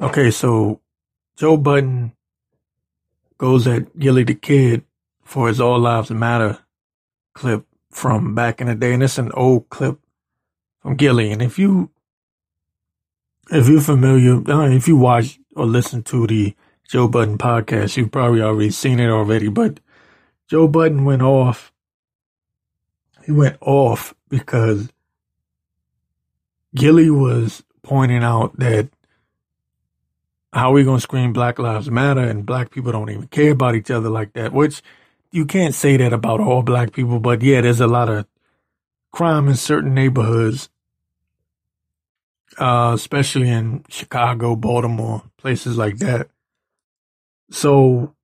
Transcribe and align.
Okay, 0.00 0.30
so 0.30 0.80
Joe 1.36 1.58
Budden 1.58 2.12
goes 3.36 3.66
at 3.66 3.98
Gillie 3.98 4.24
the 4.24 4.34
Kid 4.34 4.84
for 5.24 5.48
his 5.48 5.60
All 5.60 5.78
Lives 5.78 6.10
Matter 6.10 6.58
clip 7.34 7.66
from 7.90 8.34
back 8.34 8.62
in 8.62 8.68
the 8.68 8.74
day, 8.74 8.94
and 8.94 9.02
it's 9.02 9.18
an 9.18 9.30
old 9.32 9.68
clip 9.68 9.98
from 10.80 10.96
Gillie. 10.96 11.32
And 11.32 11.42
if 11.42 11.58
you 11.58 11.90
if 13.50 13.68
you're 13.68 13.82
familiar, 13.82 14.40
if 14.72 14.88
you 14.88 14.96
watch 14.96 15.38
or 15.54 15.66
listen 15.66 16.02
to 16.04 16.26
the 16.26 16.54
Joe 16.88 17.06
Budden 17.06 17.36
podcast, 17.36 17.98
you've 17.98 18.10
probably 18.10 18.40
already 18.40 18.70
seen 18.70 19.00
it 19.00 19.10
already. 19.10 19.48
But 19.48 19.80
Joe 20.48 20.66
Budden 20.66 21.04
went 21.04 21.20
off. 21.20 21.72
He 23.26 23.32
went 23.32 23.58
off 23.60 24.14
because 24.30 24.88
Gillie 26.74 27.10
was 27.10 27.62
pointing 27.82 28.24
out 28.24 28.58
that 28.58 28.88
how 30.52 30.70
are 30.70 30.74
we 30.74 30.84
going 30.84 30.98
to 30.98 31.02
scream 31.02 31.32
Black 31.32 31.58
Lives 31.58 31.90
Matter 31.90 32.22
and 32.22 32.44
black 32.44 32.70
people 32.70 32.92
don't 32.92 33.10
even 33.10 33.28
care 33.28 33.52
about 33.52 33.74
each 33.74 33.90
other 33.90 34.10
like 34.10 34.32
that, 34.32 34.52
which 34.52 34.82
you 35.30 35.46
can't 35.46 35.74
say 35.74 35.96
that 35.96 36.12
about 36.12 36.40
all 36.40 36.62
black 36.62 36.92
people, 36.92 37.20
but 37.20 37.42
yeah, 37.42 37.60
there's 37.60 37.80
a 37.80 37.86
lot 37.86 38.08
of 38.08 38.26
crime 39.12 39.48
in 39.48 39.54
certain 39.54 39.94
neighborhoods, 39.94 40.68
uh, 42.58 42.92
especially 42.94 43.48
in 43.48 43.84
Chicago, 43.88 44.56
Baltimore, 44.56 45.22
places 45.36 45.76
like 45.76 45.98
that. 45.98 46.28
So 47.50 48.14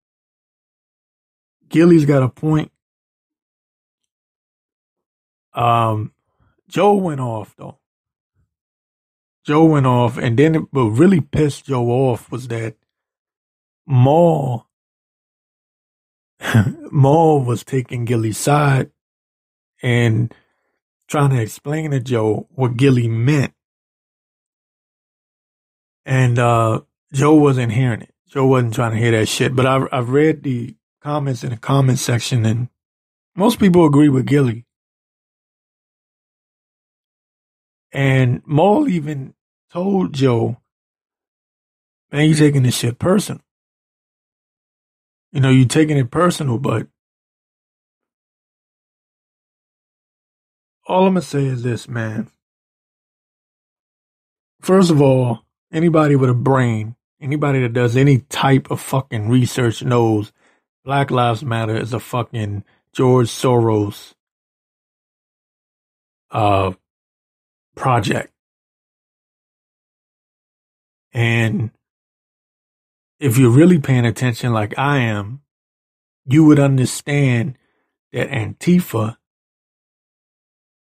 Gillie's 1.68 2.06
got 2.06 2.22
a 2.22 2.28
point. 2.28 2.72
Um, 5.54 6.12
Joe 6.68 6.94
went 6.94 7.20
off 7.20 7.54
though. 7.56 7.78
Joe 9.46 9.64
went 9.64 9.86
off, 9.86 10.18
and 10.18 10.36
then 10.36 10.66
what 10.72 10.82
really 10.82 11.20
pissed 11.20 11.66
Joe 11.66 11.86
off 11.86 12.30
was 12.32 12.48
that 12.48 12.74
Mal 13.86 14.66
Mal 16.90 17.40
was 17.40 17.62
taking 17.64 18.04
Gillie's 18.04 18.38
side 18.38 18.90
and 19.82 20.34
trying 21.08 21.30
to 21.30 21.40
explain 21.40 21.92
to 21.92 22.00
Joe 22.00 22.48
what 22.54 22.76
Gillie 22.76 23.08
meant. 23.08 23.52
And 26.04 26.38
uh, 26.38 26.80
Joe 27.12 27.34
wasn't 27.34 27.72
hearing 27.72 28.02
it. 28.02 28.14
Joe 28.28 28.46
wasn't 28.46 28.74
trying 28.74 28.92
to 28.92 28.98
hear 28.98 29.12
that 29.12 29.26
shit. 29.28 29.54
But 29.54 29.66
I've, 29.66 29.88
I've 29.92 30.10
read 30.10 30.42
the 30.42 30.74
comments 31.00 31.44
in 31.44 31.50
the 31.50 31.56
comment 31.56 31.98
section, 31.98 32.44
and 32.44 32.68
most 33.36 33.58
people 33.58 33.86
agree 33.86 34.08
with 34.08 34.26
Gillie. 34.26 34.64
And 37.92 38.42
Mal 38.44 38.88
even 38.88 39.34
told 39.72 40.12
Joe, 40.12 40.56
man, 42.12 42.28
you 42.28 42.34
taking 42.34 42.62
this 42.62 42.76
shit 42.76 42.98
personal. 42.98 43.42
You 45.32 45.40
know, 45.40 45.50
you 45.50 45.66
taking 45.66 45.98
it 45.98 46.10
personal, 46.10 46.58
but 46.58 46.86
all 50.86 51.06
I'm 51.06 51.14
gonna 51.14 51.22
say 51.22 51.44
is 51.44 51.62
this, 51.62 51.88
man. 51.88 52.30
First 54.60 54.90
of 54.90 55.00
all, 55.02 55.44
anybody 55.72 56.16
with 56.16 56.30
a 56.30 56.34
brain, 56.34 56.96
anybody 57.20 57.60
that 57.60 57.72
does 57.72 57.96
any 57.96 58.18
type 58.20 58.70
of 58.70 58.80
fucking 58.80 59.28
research 59.28 59.82
knows 59.82 60.32
Black 60.84 61.10
Lives 61.10 61.44
Matter 61.44 61.76
is 61.76 61.92
a 61.92 62.00
fucking 62.00 62.64
George 62.92 63.28
Soros 63.28 64.14
uh 66.30 66.72
project. 67.74 68.32
And 71.16 71.70
if 73.18 73.38
you're 73.38 73.50
really 73.50 73.78
paying 73.78 74.04
attention 74.04 74.52
like 74.52 74.78
I 74.78 74.98
am, 74.98 75.40
you 76.26 76.44
would 76.44 76.58
understand 76.58 77.56
that 78.12 78.28
Antifa 78.28 79.16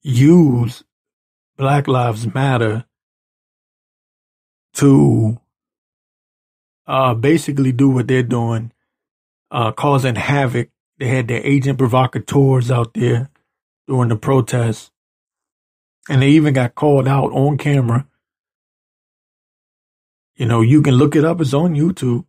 use 0.02 0.86
Black 1.58 1.86
Lives 1.86 2.34
Matter 2.34 2.86
to 4.76 5.42
uh, 6.88 7.14
basically 7.14 7.74
do 7.74 7.90
what 7.90 8.08
they're 8.08 8.24
doing, 8.24 8.72
uh, 9.52 9.74
causing 9.74 10.16
havoc. 10.16 10.70
They 10.98 11.08
had 11.08 11.28
their 11.28 11.46
agent 11.46 11.78
provocateurs 11.78 12.72
out 12.72 12.94
there 12.94 13.30
during 13.86 14.08
the 14.08 14.16
protests, 14.16 14.92
and 16.08 16.22
they 16.22 16.30
even 16.30 16.54
got 16.54 16.74
called 16.74 17.10
out 17.10 17.34
on 17.34 17.58
camera 17.58 18.08
you 20.36 20.46
know, 20.46 20.62
you 20.62 20.82
can 20.82 20.96
look 20.96 21.16
it 21.16 21.26
up. 21.26 21.42
It's 21.42 21.54
on 21.54 21.76
YouTube. 21.76 22.26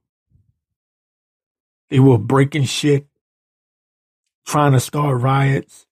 They 1.91 2.01
were 2.01 2.19
breaking 2.19 2.65
shit, 2.65 3.07
trying 4.47 4.73
to 4.73 4.81
start 4.81 5.21
riots. 5.21 5.87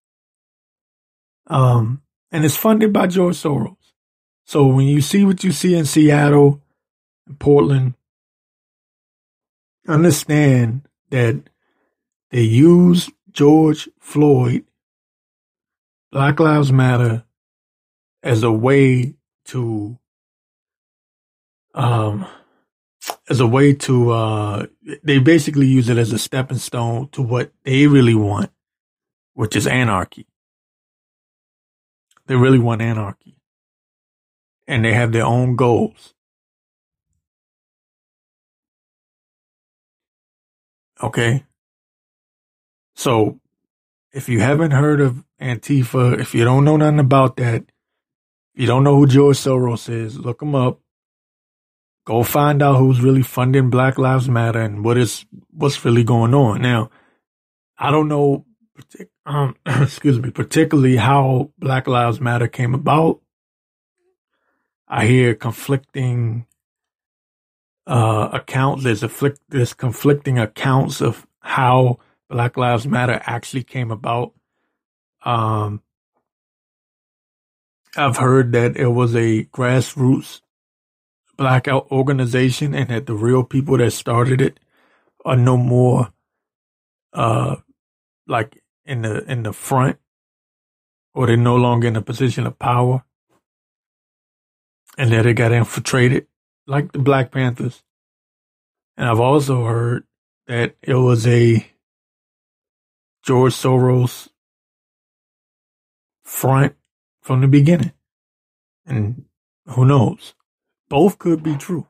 Um, 1.46 2.02
and 2.32 2.44
it's 2.44 2.56
funded 2.56 2.92
by 2.92 3.06
George 3.06 3.36
Soros. 3.36 3.76
So 4.44 4.66
when 4.66 4.86
you 4.86 5.00
see 5.00 5.24
what 5.24 5.44
you 5.44 5.52
see 5.52 5.74
in 5.74 5.84
Seattle 5.84 6.60
and 7.26 7.38
Portland, 7.38 7.94
understand 9.86 10.88
that 11.10 11.50
they 12.30 12.42
use 12.42 13.10
George 13.30 13.88
Floyd, 14.00 14.64
Black 16.10 16.40
Lives 16.40 16.72
Matter, 16.72 17.24
as 18.22 18.42
a 18.42 18.50
way 18.50 19.14
to 19.46 19.99
um, 21.74 22.26
as 23.28 23.40
a 23.40 23.46
way 23.46 23.72
to, 23.74 24.10
uh, 24.10 24.66
they 25.02 25.18
basically 25.18 25.66
use 25.66 25.88
it 25.88 25.98
as 25.98 26.12
a 26.12 26.18
stepping 26.18 26.58
stone 26.58 27.08
to 27.10 27.22
what 27.22 27.52
they 27.64 27.86
really 27.86 28.14
want, 28.14 28.50
which 29.34 29.56
is 29.56 29.66
anarchy. 29.66 30.26
They 32.26 32.36
really 32.36 32.58
want 32.58 32.82
anarchy. 32.82 33.36
And 34.66 34.84
they 34.84 34.92
have 34.92 35.12
their 35.12 35.24
own 35.24 35.56
goals. 35.56 36.14
Okay. 41.02 41.44
So 42.94 43.40
if 44.12 44.28
you 44.28 44.40
haven't 44.40 44.72
heard 44.72 45.00
of 45.00 45.24
Antifa, 45.40 46.20
if 46.20 46.34
you 46.34 46.44
don't 46.44 46.64
know 46.64 46.76
nothing 46.76 46.98
about 46.98 47.36
that, 47.36 47.62
if 48.54 48.60
you 48.60 48.66
don't 48.66 48.84
know 48.84 48.96
who 48.96 49.06
George 49.06 49.38
Soros 49.38 49.88
is, 49.88 50.18
look 50.18 50.42
him 50.42 50.54
up. 50.54 50.80
Go 52.06 52.22
find 52.22 52.62
out 52.62 52.76
who's 52.76 53.00
really 53.00 53.22
funding 53.22 53.70
Black 53.70 53.98
Lives 53.98 54.28
Matter 54.28 54.60
and 54.60 54.84
what 54.84 54.96
is 54.96 55.26
what's 55.50 55.84
really 55.84 56.04
going 56.04 56.34
on. 56.34 56.62
Now, 56.62 56.90
I 57.78 57.90
don't 57.90 58.08
know, 58.08 58.46
um, 59.26 59.56
excuse 59.66 60.18
me, 60.18 60.30
particularly 60.30 60.96
how 60.96 61.50
Black 61.58 61.86
Lives 61.86 62.20
Matter 62.20 62.48
came 62.48 62.74
about. 62.74 63.20
I 64.88 65.06
hear 65.06 65.34
conflicting 65.34 66.46
uh, 67.86 68.30
accounts. 68.32 68.84
There's 68.84 69.04
there's 69.48 69.74
conflicting 69.74 70.38
accounts 70.38 71.00
of 71.00 71.26
how 71.40 71.98
Black 72.28 72.56
Lives 72.56 72.86
Matter 72.86 73.20
actually 73.24 73.62
came 73.62 73.90
about. 73.90 74.32
Um, 75.22 75.82
I've 77.96 78.16
heard 78.16 78.52
that 78.52 78.76
it 78.76 78.88
was 78.88 79.14
a 79.14 79.44
grassroots 79.44 80.40
blackout 81.40 81.90
organization 81.90 82.74
and 82.74 82.90
that 82.90 83.06
the 83.06 83.14
real 83.14 83.42
people 83.42 83.78
that 83.78 83.90
started 83.92 84.42
it 84.42 84.60
are 85.24 85.36
no 85.36 85.56
more 85.56 86.12
uh 87.14 87.56
like 88.26 88.62
in 88.84 89.00
the 89.02 89.24
in 89.24 89.42
the 89.42 89.52
front 89.52 89.96
or 91.14 91.26
they're 91.26 91.38
no 91.38 91.56
longer 91.56 91.88
in 91.88 91.96
a 91.96 92.02
position 92.02 92.46
of 92.46 92.58
power 92.58 93.04
and 94.98 95.12
that 95.12 95.24
it 95.24 95.34
got 95.34 95.50
infiltrated 95.50 96.26
like 96.66 96.92
the 96.92 96.98
Black 96.98 97.32
Panthers. 97.32 97.82
And 98.98 99.08
I've 99.08 99.20
also 99.20 99.64
heard 99.64 100.04
that 100.46 100.76
it 100.82 100.94
was 100.94 101.26
a 101.26 101.66
George 103.24 103.54
Soros 103.54 104.28
front 106.22 106.74
from 107.22 107.40
the 107.40 107.48
beginning. 107.48 107.92
And 108.84 109.24
who 109.66 109.86
knows? 109.86 110.34
Both 110.90 111.18
could 111.18 111.42
be 111.42 111.56
true. 111.56 111.86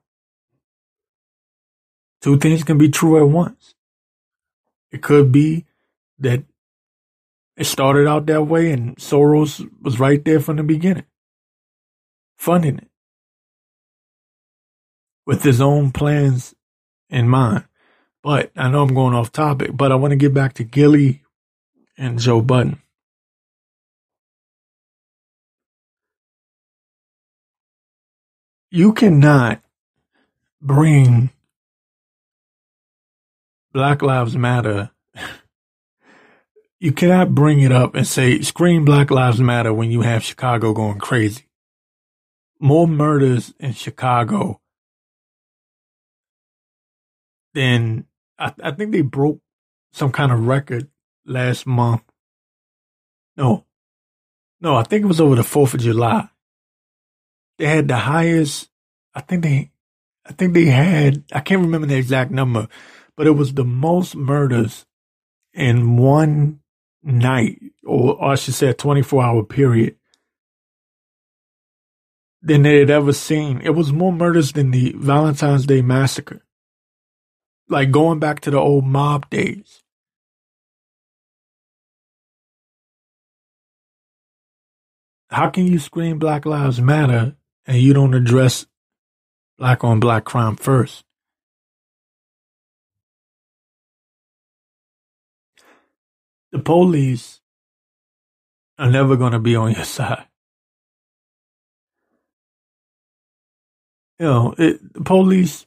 Two 2.20 2.38
things 2.38 2.64
can 2.64 2.78
be 2.78 2.90
true 2.90 3.18
at 3.18 3.28
once. 3.28 3.74
It 4.92 5.02
could 5.02 5.32
be 5.32 5.66
that 6.18 6.44
it 7.56 7.64
started 7.64 8.06
out 8.06 8.26
that 8.26 8.44
way 8.44 8.72
and 8.72 8.96
Soros 8.96 9.68
was 9.82 9.98
right 9.98 10.24
there 10.24 10.40
from 10.40 10.56
the 10.56 10.62
beginning, 10.62 11.06
funding 12.38 12.78
it 12.78 12.88
with 15.26 15.42
his 15.42 15.60
own 15.60 15.92
plans 15.92 16.54
in 17.08 17.28
mind. 17.28 17.64
But 18.22 18.50
I 18.56 18.70
know 18.70 18.82
I'm 18.82 18.94
going 18.94 19.14
off 19.14 19.32
topic, 19.32 19.70
but 19.74 19.92
I 19.92 19.94
want 19.94 20.12
to 20.12 20.16
get 20.16 20.34
back 20.34 20.54
to 20.54 20.64
Gillie 20.64 21.22
and 21.96 22.18
Joe 22.18 22.42
Budden. 22.42 22.82
You 28.72 28.92
cannot 28.92 29.62
bring 30.62 31.30
Black 33.72 34.00
Lives 34.00 34.36
Matter. 34.36 34.90
You 36.78 36.92
cannot 36.92 37.34
bring 37.34 37.60
it 37.60 37.72
up 37.72 37.96
and 37.96 38.06
say, 38.06 38.40
scream 38.42 38.84
Black 38.84 39.10
Lives 39.10 39.40
Matter 39.40 39.74
when 39.74 39.90
you 39.90 40.02
have 40.02 40.22
Chicago 40.22 40.72
going 40.72 40.98
crazy. 40.98 41.46
More 42.60 42.86
murders 42.86 43.52
in 43.58 43.72
Chicago 43.72 44.60
than 47.54 48.06
I, 48.38 48.54
I 48.62 48.70
think 48.70 48.92
they 48.92 49.02
broke 49.02 49.40
some 49.92 50.12
kind 50.12 50.30
of 50.30 50.46
record 50.46 50.88
last 51.26 51.66
month. 51.66 52.02
No, 53.36 53.64
no, 54.60 54.76
I 54.76 54.84
think 54.84 55.04
it 55.04 55.08
was 55.08 55.20
over 55.20 55.34
the 55.34 55.42
4th 55.42 55.74
of 55.74 55.80
July. 55.80 56.28
They 57.60 57.66
had 57.66 57.88
the 57.88 57.98
highest, 57.98 58.70
I 59.14 59.20
think 59.20 59.42
they, 59.42 59.70
I 60.26 60.32
think 60.32 60.54
they 60.54 60.64
had, 60.64 61.24
I 61.30 61.40
can't 61.40 61.60
remember 61.60 61.86
the 61.86 61.98
exact 61.98 62.30
number, 62.30 62.68
but 63.18 63.26
it 63.26 63.32
was 63.32 63.52
the 63.52 63.66
most 63.66 64.16
murders 64.16 64.86
in 65.52 65.98
one 65.98 66.60
night, 67.02 67.60
or, 67.84 68.14
or 68.14 68.32
I 68.32 68.36
should 68.36 68.54
say 68.54 68.68
a 68.68 68.74
24 68.74 69.22
hour 69.22 69.44
period 69.44 69.96
than 72.40 72.62
they 72.62 72.78
had 72.78 72.88
ever 72.88 73.12
seen. 73.12 73.60
It 73.62 73.74
was 73.74 73.92
more 73.92 74.14
murders 74.14 74.52
than 74.52 74.70
the 74.70 74.94
Valentine's 74.96 75.66
Day 75.66 75.82
massacre. 75.82 76.40
Like 77.68 77.90
going 77.90 78.20
back 78.20 78.40
to 78.40 78.50
the 78.50 78.58
old 78.58 78.86
mob 78.86 79.28
days. 79.28 79.82
How 85.28 85.50
can 85.50 85.66
you 85.66 85.78
scream 85.78 86.18
Black 86.18 86.46
Lives 86.46 86.80
Matter 86.80 87.36
and 87.70 87.80
you 87.80 87.94
don't 87.94 88.14
address 88.14 88.66
black 89.56 89.84
on 89.84 90.00
black 90.00 90.24
crime 90.24 90.56
first? 90.56 91.04
The 96.50 96.58
police 96.58 97.40
are 98.76 98.90
never 98.90 99.16
going 99.16 99.32
to 99.32 99.38
be 99.38 99.54
on 99.54 99.70
your 99.70 99.84
side. 99.98 100.26
You 104.18 104.26
know, 104.26 104.54
it, 104.58 104.92
the 104.92 105.02
police 105.02 105.64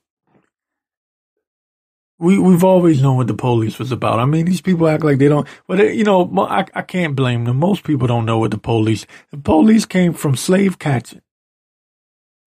we 2.19 2.37
we've 2.37 2.65
always 2.65 3.01
known 3.01 3.17
what 3.17 3.27
the 3.27 3.33
police 3.33 3.79
was 3.79 3.93
about. 3.93 4.19
I 4.19 4.25
mean, 4.25 4.45
these 4.45 4.61
people 4.61 4.89
act 4.89 5.05
like 5.05 5.19
they 5.19 5.29
don't. 5.29 5.47
But 5.67 5.79
it, 5.79 5.95
you 5.95 6.03
know, 6.03 6.29
I 6.37 6.65
I 6.75 6.81
can't 6.83 7.15
blame 7.15 7.45
them. 7.45 7.59
Most 7.59 7.85
people 7.85 8.07
don't 8.07 8.25
know 8.25 8.39
what 8.39 8.51
the 8.51 8.59
police. 8.59 9.07
The 9.31 9.37
police 9.37 9.85
came 9.85 10.11
from 10.13 10.35
slave 10.35 10.79
catching. 10.79 11.22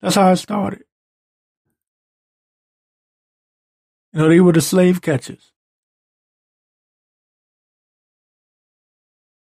That's 0.01 0.15
how 0.15 0.31
it 0.31 0.37
started. 0.37 0.83
You 4.13 4.21
know, 4.21 4.29
they 4.29 4.39
were 4.39 4.53
the 4.53 4.61
slave 4.61 5.01
catchers. 5.01 5.51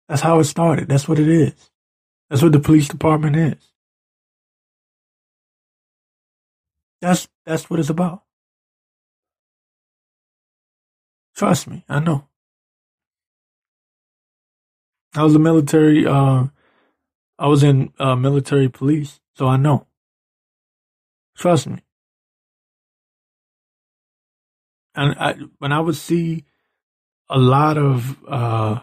That's 0.10 0.22
how 0.22 0.40
it 0.40 0.46
started. 0.46 0.90
That's 0.90 1.08
what 1.08 1.20
it 1.20 1.28
is. 1.28 1.72
That's 2.30 2.42
what 2.44 2.52
the 2.54 2.60
police 2.60 2.88
department 2.88 3.36
is. 3.36 3.72
That's 7.02 7.28
that's 7.46 7.70
what 7.70 7.80
it's 7.80 7.90
about. 7.90 8.24
Trust 11.36 11.68
me, 11.68 11.86
I 11.88 12.00
know. 12.00 12.28
I 15.16 15.24
was 15.24 15.36
a 15.36 15.40
military. 15.40 16.06
Uh, 16.06 16.46
I 17.40 17.48
was 17.48 17.64
in 17.64 17.94
uh, 18.00 18.16
military 18.16 18.70
police, 18.70 19.20
so 19.36 19.48
I 19.48 19.58
know. 19.58 19.88
Trust 21.38 21.68
me. 21.68 21.78
And 24.96 25.16
I, 25.20 25.36
when 25.60 25.72
I 25.72 25.80
would 25.80 25.96
see 25.96 26.46
a 27.30 27.38
lot 27.38 27.78
of 27.78 28.18
uh, 28.28 28.80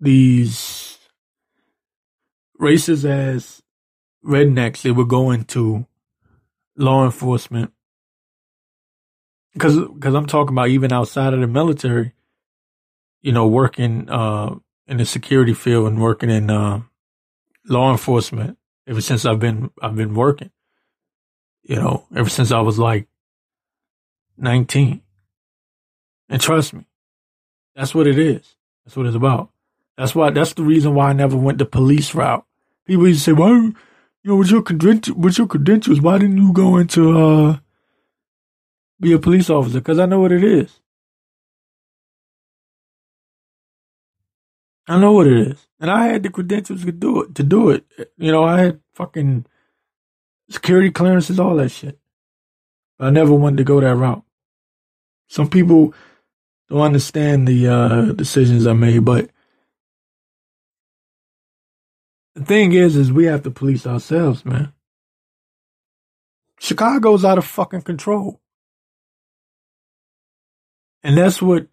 these 0.00 0.98
racist 2.60 3.04
as 3.04 3.62
rednecks, 4.24 4.82
they 4.82 4.90
would 4.90 5.08
go 5.08 5.30
into 5.30 5.86
law 6.76 7.04
enforcement 7.04 7.72
because 9.52 9.76
because 9.76 10.14
I'm 10.14 10.26
talking 10.26 10.54
about 10.54 10.68
even 10.68 10.92
outside 10.92 11.32
of 11.32 11.40
the 11.40 11.46
military, 11.46 12.12
you 13.22 13.30
know, 13.32 13.46
working 13.46 14.08
uh, 14.10 14.56
in 14.88 14.96
the 14.96 15.04
security 15.04 15.54
field 15.54 15.86
and 15.86 16.00
working 16.00 16.30
in 16.30 16.50
uh, 16.50 16.82
law 17.68 17.92
enforcement 17.92 18.58
ever 18.88 19.00
since 19.00 19.24
I've 19.24 19.38
been 19.40 19.70
I've 19.80 19.96
been 19.96 20.14
working. 20.14 20.50
You 21.62 21.76
know, 21.76 22.06
ever 22.14 22.28
since 22.28 22.52
I 22.52 22.60
was 22.60 22.78
like 22.78 23.06
19. 24.36 25.02
And 26.28 26.40
trust 26.40 26.72
me, 26.72 26.86
that's 27.74 27.94
what 27.94 28.06
it 28.06 28.18
is. 28.18 28.56
That's 28.84 28.96
what 28.96 29.06
it's 29.06 29.16
about. 29.16 29.50
That's 29.96 30.14
why 30.14 30.30
that's 30.30 30.54
the 30.54 30.62
reason 30.62 30.94
why 30.94 31.10
I 31.10 31.12
never 31.12 31.36
went 31.36 31.58
the 31.58 31.66
police 31.66 32.14
route. 32.14 32.44
People 32.86 33.08
used 33.08 33.24
to 33.24 33.30
say, 33.30 33.32
"Why, 33.32 33.50
you 33.50 33.74
know, 34.24 34.36
with 34.36 34.50
your 34.50 34.62
credentials, 34.62 35.16
with 35.16 35.38
your 35.38 35.46
credentials, 35.46 36.00
why 36.00 36.18
didn't 36.18 36.38
you 36.38 36.52
go 36.52 36.76
into 36.78 37.18
uh 37.18 37.58
be 39.00 39.12
a 39.12 39.18
police 39.18 39.48
officer 39.48 39.80
because 39.80 39.98
I 39.98 40.06
know 40.06 40.20
what 40.20 40.32
it 40.32 40.44
is. 40.44 40.80
I 44.86 44.98
know 44.98 45.12
what 45.12 45.26
it 45.26 45.48
is, 45.48 45.68
and 45.78 45.90
I 45.90 46.08
had 46.08 46.22
the 46.22 46.30
credentials 46.30 46.84
to 46.84 46.92
do 46.92 47.22
it. 47.22 47.34
To 47.36 47.42
do 47.42 47.70
it, 47.70 47.84
you 48.18 48.32
know, 48.32 48.44
I 48.44 48.60
had 48.60 48.80
fucking 48.94 49.46
security 50.50 50.90
clearances, 50.90 51.40
all 51.40 51.56
that 51.56 51.70
shit. 51.70 51.98
But 52.98 53.06
I 53.06 53.10
never 53.10 53.32
wanted 53.32 53.58
to 53.58 53.64
go 53.64 53.80
that 53.80 53.94
route. 53.94 54.24
Some 55.28 55.48
people 55.48 55.94
don't 56.68 56.80
understand 56.80 57.48
the 57.48 57.68
uh, 57.68 58.12
decisions 58.12 58.66
I 58.66 58.72
made, 58.72 59.04
but 59.04 59.30
the 62.34 62.44
thing 62.44 62.72
is, 62.72 62.96
is 62.96 63.12
we 63.12 63.24
have 63.24 63.42
to 63.44 63.50
police 63.50 63.86
ourselves, 63.86 64.44
man. 64.44 64.72
Chicago's 66.58 67.24
out 67.24 67.38
of 67.38 67.44
fucking 67.46 67.82
control. 67.82 68.40
And 71.02 71.16
that's 71.16 71.40
what 71.40 71.68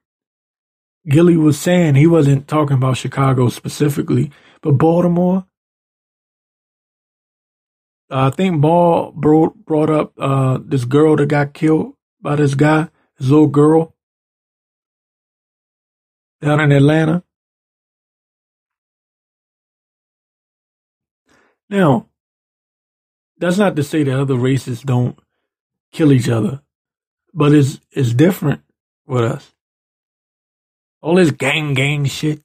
Gillie 1.08 1.38
was 1.38 1.60
saying. 1.60 1.96
He 1.96 2.08
wasn't 2.08 2.48
talking 2.48 2.78
about 2.78 2.98
Chicago 2.98 3.50
specifically, 3.50 4.32
but 4.62 4.74
Baltimore. 4.74 5.46
Uh, 8.09 8.27
I 8.27 8.36
think 8.36 8.62
Ball 8.62 9.12
brought, 9.12 9.65
brought 9.65 9.89
up 9.89 10.13
uh, 10.18 10.59
this 10.63 10.86
girl 10.86 11.15
that 11.18 11.27
got 11.27 11.54
killed 11.54 11.94
by 12.21 12.35
this 12.35 12.56
guy, 12.56 12.87
this 13.18 13.30
little 13.30 13.47
girl 13.47 13.94
down 16.42 16.59
in 16.61 16.71
Atlanta. 16.71 17.23
Now, 21.69 22.07
that's 23.37 23.57
not 23.57 23.76
to 23.76 23.83
say 23.83 24.04
that 24.04 24.19
other 24.19 24.35
races 24.35 24.81
don't 24.81 25.19
kill 25.92 26.11
each 26.11 26.30
other, 26.30 26.61
but 27.33 27.54
it's 27.54 27.80
it's 27.92 28.14
different 28.14 28.61
with 29.06 29.23
us. 29.23 29.54
All 31.02 31.16
this 31.16 31.31
gang 31.31 31.73
gang 31.73 32.06
shit. 32.06 32.42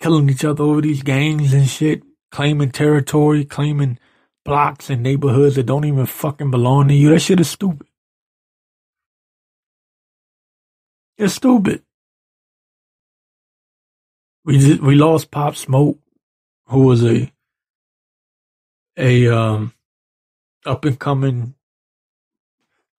Killing 0.00 0.30
each 0.30 0.44
other 0.44 0.64
over 0.64 0.80
these 0.80 1.02
gangs 1.02 1.52
and 1.52 1.68
shit. 1.68 2.02
Claiming 2.30 2.70
territory, 2.72 3.44
claiming 3.44 3.98
blocks 4.44 4.90
and 4.90 5.02
neighborhoods 5.02 5.56
that 5.56 5.66
don't 5.66 5.84
even 5.84 6.06
fucking 6.06 6.50
belong 6.50 6.88
to 6.88 6.94
you. 6.94 7.10
That 7.10 7.20
shit 7.20 7.40
is 7.40 7.50
stupid. 7.50 7.86
It's 11.18 11.34
stupid. 11.34 11.82
We 14.44 14.58
just, 14.58 14.82
we 14.82 14.94
lost 14.96 15.30
Pop 15.30 15.56
Smoke, 15.56 15.98
who 16.66 16.80
was 16.84 17.04
a 17.04 17.32
a 18.98 19.28
um 19.28 19.74
up 20.66 20.84
and 20.84 20.98
coming 20.98 21.54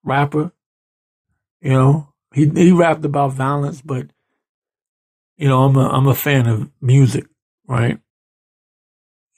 rapper 0.04 0.52
you 1.60 1.70
know, 1.72 2.08
he 2.34 2.48
he 2.48 2.72
rapped 2.72 3.04
about 3.04 3.32
violence, 3.32 3.80
but 3.82 4.08
you 5.36 5.48
know, 5.48 5.64
I'm 5.64 5.76
a 5.76 5.88
I'm 5.88 6.06
a 6.08 6.14
fan 6.14 6.46
of 6.46 6.70
music, 6.80 7.26
right? 7.68 7.98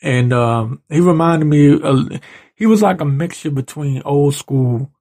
And 0.04 0.34
um, 0.34 0.82
he 0.90 1.00
reminded 1.00 1.46
me, 1.46 1.80
of, 1.80 2.20
he 2.54 2.66
was 2.66 2.82
like 2.82 3.00
a 3.00 3.06
mixture 3.06 3.50
between 3.50 4.02
old 4.04 4.34
school 4.34 4.92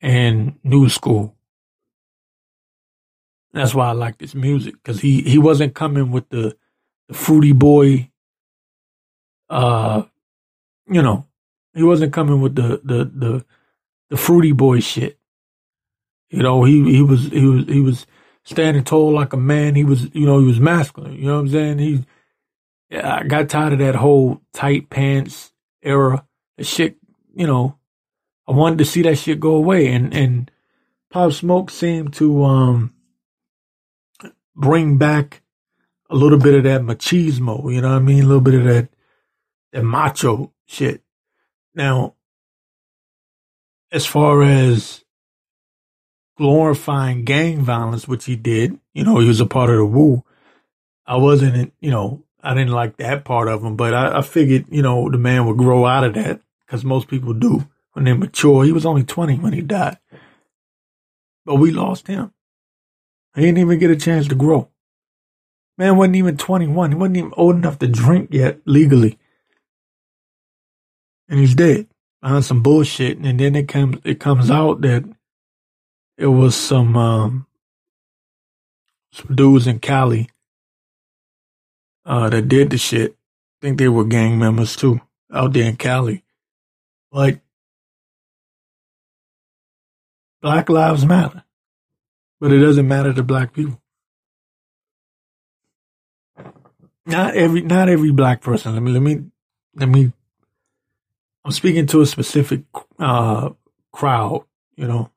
and 0.00 0.58
new 0.64 0.88
school. 0.88 1.36
That's 3.52 3.74
why 3.74 3.88
I 3.88 3.92
like 3.92 4.16
this 4.16 4.34
music 4.34 4.76
because 4.76 5.00
he 5.00 5.20
he 5.20 5.36
wasn't 5.36 5.74
coming 5.74 6.10
with 6.10 6.30
the 6.30 6.56
the 7.08 7.14
fruity 7.14 7.52
boy, 7.52 8.10
uh, 9.50 10.04
you 10.88 11.02
know, 11.02 11.26
he 11.74 11.82
wasn't 11.82 12.14
coming 12.14 12.40
with 12.40 12.54
the 12.54 12.80
the 12.82 13.04
the 13.04 13.44
the 14.08 14.16
fruity 14.16 14.52
boy 14.52 14.80
shit. 14.80 15.18
You 16.30 16.42
know, 16.42 16.64
he 16.64 16.90
he 16.90 17.02
was 17.02 17.26
he 17.26 17.44
was 17.44 17.66
he 17.66 17.80
was 17.80 18.06
standing 18.44 18.82
tall 18.84 19.12
like 19.12 19.34
a 19.34 19.36
man. 19.36 19.74
He 19.74 19.84
was 19.84 20.08
you 20.14 20.24
know 20.24 20.40
he 20.40 20.46
was 20.46 20.58
masculine. 20.58 21.12
You 21.12 21.26
know 21.26 21.34
what 21.34 21.40
I'm 21.40 21.48
saying? 21.48 21.78
He 21.78 22.06
I 22.92 23.24
got 23.24 23.48
tired 23.48 23.72
of 23.74 23.78
that 23.78 23.94
whole 23.94 24.42
tight 24.52 24.90
pants 24.90 25.52
era. 25.82 26.26
shit, 26.60 26.96
you 27.34 27.46
know, 27.46 27.78
I 28.46 28.52
wanted 28.52 28.78
to 28.78 28.84
see 28.84 29.02
that 29.02 29.16
shit 29.16 29.40
go 29.40 29.54
away. 29.54 29.92
And, 29.92 30.14
and 30.14 30.50
Pop 31.10 31.32
Smoke 31.32 31.70
seemed 31.70 32.12
to, 32.14 32.44
um, 32.44 32.94
bring 34.54 34.98
back 34.98 35.42
a 36.10 36.14
little 36.14 36.38
bit 36.38 36.54
of 36.54 36.64
that 36.64 36.82
machismo, 36.82 37.72
you 37.72 37.80
know 37.80 37.88
what 37.88 37.96
I 37.96 38.00
mean? 38.00 38.22
A 38.22 38.26
little 38.26 38.42
bit 38.42 38.54
of 38.54 38.64
that, 38.64 38.88
that 39.72 39.82
macho 39.82 40.52
shit. 40.66 41.02
Now, 41.74 42.14
as 43.90 44.04
far 44.04 44.42
as 44.42 45.04
glorifying 46.36 47.24
gang 47.24 47.60
violence, 47.60 48.06
which 48.06 48.26
he 48.26 48.36
did, 48.36 48.78
you 48.92 49.04
know, 49.04 49.18
he 49.18 49.28
was 49.28 49.40
a 49.40 49.46
part 49.46 49.70
of 49.70 49.76
the 49.76 49.86
Woo. 49.86 50.24
I 51.06 51.16
wasn't, 51.16 51.72
you 51.80 51.90
know, 51.90 52.24
I 52.42 52.54
didn't 52.54 52.72
like 52.72 52.96
that 52.96 53.24
part 53.24 53.48
of 53.48 53.62
him, 53.62 53.76
but 53.76 53.94
I, 53.94 54.18
I 54.18 54.22
figured, 54.22 54.66
you 54.70 54.82
know, 54.82 55.08
the 55.08 55.18
man 55.18 55.46
would 55.46 55.58
grow 55.58 55.86
out 55.86 56.04
of 56.04 56.14
that 56.14 56.40
because 56.66 56.84
most 56.84 57.08
people 57.08 57.32
do 57.34 57.68
when 57.92 58.04
they 58.04 58.12
mature. 58.12 58.64
He 58.64 58.72
was 58.72 58.86
only 58.86 59.04
20 59.04 59.38
when 59.38 59.52
he 59.52 59.60
died. 59.60 59.98
But 61.44 61.56
we 61.56 61.70
lost 61.70 62.08
him. 62.08 62.32
He 63.34 63.42
didn't 63.42 63.58
even 63.58 63.78
get 63.78 63.90
a 63.90 63.96
chance 63.96 64.28
to 64.28 64.34
grow. 64.34 64.68
Man 65.78 65.96
wasn't 65.96 66.16
even 66.16 66.36
21. 66.36 66.90
He 66.90 66.96
wasn't 66.96 67.16
even 67.16 67.32
old 67.36 67.56
enough 67.56 67.78
to 67.78 67.88
drink 67.88 68.28
yet 68.32 68.60
legally. 68.66 69.18
And 71.28 71.40
he's 71.40 71.54
dead 71.54 71.86
behind 72.20 72.44
some 72.44 72.62
bullshit. 72.62 73.18
And 73.18 73.40
then 73.40 73.54
it 73.54 73.68
comes, 73.68 73.98
it 74.04 74.20
comes 74.20 74.50
out 74.50 74.82
that 74.82 75.04
it 76.18 76.26
was 76.26 76.54
some, 76.54 76.96
um, 76.96 77.46
some 79.12 79.34
dudes 79.34 79.66
in 79.66 79.78
Cali, 79.78 80.28
uh, 82.04 82.28
that 82.28 82.48
did 82.48 82.70
the 82.70 82.78
shit. 82.78 83.12
I 83.12 83.66
think 83.66 83.78
they 83.78 83.88
were 83.88 84.04
gang 84.04 84.38
members 84.38 84.76
too 84.76 85.00
out 85.32 85.52
there 85.52 85.68
in 85.68 85.76
Cali. 85.76 86.24
But 87.10 87.40
Black 90.40 90.68
Lives 90.68 91.06
Matter. 91.06 91.44
But 92.40 92.52
it 92.52 92.58
doesn't 92.58 92.88
matter 92.88 93.12
to 93.12 93.22
black 93.22 93.52
people. 93.52 93.80
Not 97.06 97.34
every 97.34 97.62
not 97.62 97.88
every 97.88 98.10
black 98.10 98.40
person. 98.40 98.74
Let 98.74 98.82
me 98.82 98.92
let 98.92 99.02
me 99.02 99.24
let 99.76 99.88
me 99.88 100.12
I'm 101.44 101.52
speaking 101.52 101.86
to 101.88 102.00
a 102.00 102.06
specific 102.06 102.62
uh 102.98 103.50
crowd, 103.92 104.44
you 104.76 104.86
know. 104.86 105.10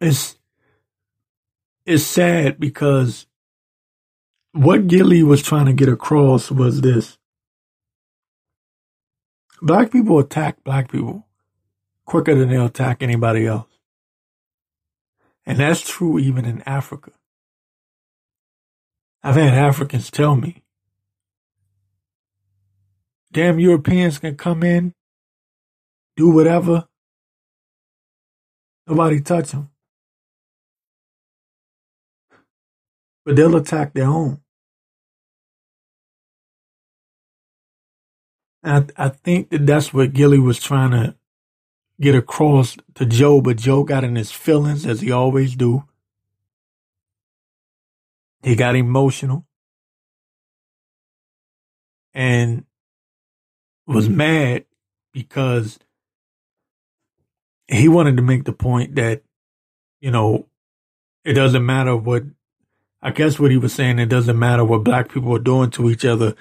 It's 0.00 0.36
it's 1.86 2.04
sad 2.04 2.58
because 2.58 3.26
what 4.52 4.86
Gillie 4.86 5.22
was 5.22 5.42
trying 5.42 5.66
to 5.66 5.72
get 5.72 5.88
across 5.88 6.50
was 6.50 6.80
this. 6.80 7.18
Black 9.60 9.90
people 9.90 10.18
attack 10.18 10.62
black 10.64 10.90
people 10.90 11.26
quicker 12.04 12.34
than 12.34 12.48
they'll 12.48 12.66
attack 12.66 13.02
anybody 13.02 13.46
else. 13.46 13.68
And 15.46 15.58
that's 15.58 15.80
true 15.80 16.18
even 16.18 16.44
in 16.44 16.62
Africa. 16.62 17.12
I've 19.22 19.36
had 19.36 19.54
Africans 19.54 20.10
tell 20.10 20.36
me, 20.36 20.62
damn 23.32 23.58
Europeans 23.58 24.18
can 24.18 24.36
come 24.36 24.62
in, 24.62 24.92
do 26.16 26.28
whatever, 26.28 26.86
nobody 28.86 29.20
touch 29.20 29.52
them. 29.52 29.70
But 33.24 33.36
they'll 33.36 33.56
attack 33.56 33.94
their 33.94 34.06
own. 34.08 34.40
And 38.62 38.92
I, 38.96 39.06
I 39.06 39.08
think 39.10 39.50
that 39.50 39.66
that's 39.66 39.92
what 39.94 40.12
Gillie 40.12 40.38
was 40.38 40.60
trying 40.60 40.92
to 40.92 41.16
get 42.00 42.14
across 42.14 42.76
to 42.94 43.06
Joe, 43.06 43.40
but 43.40 43.56
Joe 43.56 43.84
got 43.84 44.04
in 44.04 44.16
his 44.16 44.32
feelings 44.32 44.86
as 44.86 45.00
he 45.00 45.12
always 45.12 45.54
do. 45.54 45.84
He 48.42 48.56
got 48.56 48.76
emotional 48.76 49.46
and 52.12 52.64
was 53.86 54.08
mad 54.08 54.64
because 55.12 55.78
he 57.68 57.88
wanted 57.88 58.16
to 58.16 58.22
make 58.22 58.44
the 58.44 58.52
point 58.52 58.96
that, 58.96 59.22
you 60.00 60.10
know, 60.10 60.46
it 61.24 61.34
doesn't 61.34 61.64
matter 61.64 61.96
what, 61.96 62.24
I 63.04 63.10
guess 63.10 63.38
what 63.38 63.50
he 63.50 63.58
was 63.58 63.74
saying, 63.74 63.98
it 63.98 64.06
doesn't 64.06 64.38
matter 64.38 64.64
what 64.64 64.82
black 64.82 65.12
people 65.12 65.36
are 65.36 65.40
doing 65.40 65.70
to 65.72 65.90
each 65.90 66.06
other. 66.06 66.34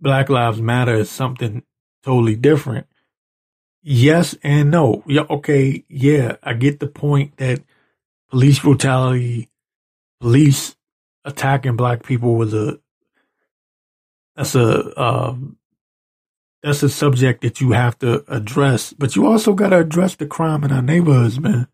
Black 0.00 0.30
Lives 0.30 0.60
Matter 0.60 0.94
is 0.94 1.10
something 1.10 1.62
totally 2.02 2.36
different. 2.36 2.86
Yes 3.82 4.34
and 4.42 4.70
no. 4.70 5.04
Yeah, 5.06 5.26
okay, 5.28 5.84
yeah, 5.90 6.36
I 6.42 6.54
get 6.54 6.80
the 6.80 6.86
point 6.86 7.36
that 7.36 7.60
police 8.30 8.60
brutality, 8.60 9.50
police 10.20 10.74
attacking 11.26 11.76
black 11.76 12.02
people 12.02 12.34
was 12.36 12.54
a 12.54 12.78
that's 14.36 14.54
a 14.54 15.00
um, 15.00 15.58
that's 16.62 16.82
a 16.82 16.88
subject 16.88 17.42
that 17.42 17.60
you 17.60 17.72
have 17.72 17.98
to 17.98 18.24
address, 18.26 18.94
but 18.94 19.16
you 19.16 19.26
also 19.26 19.52
got 19.52 19.68
to 19.68 19.80
address 19.80 20.16
the 20.16 20.26
crime 20.26 20.64
in 20.64 20.72
our 20.72 20.82
neighborhoods, 20.82 21.38
man. 21.38 21.68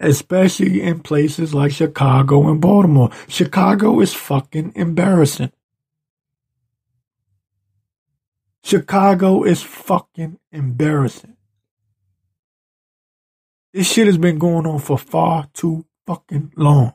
Especially 0.00 0.82
in 0.82 1.00
places 1.00 1.54
like 1.54 1.72
Chicago 1.72 2.48
and 2.48 2.60
Baltimore. 2.60 3.10
Chicago 3.28 4.00
is 4.00 4.12
fucking 4.12 4.72
embarrassing. 4.74 5.52
Chicago 8.62 9.44
is 9.44 9.62
fucking 9.62 10.38
embarrassing. 10.50 11.36
This 13.72 13.92
shit 13.92 14.06
has 14.06 14.18
been 14.18 14.38
going 14.38 14.66
on 14.66 14.78
for 14.78 14.96
far 14.96 15.48
too 15.52 15.84
fucking 16.06 16.52
long. 16.56 16.94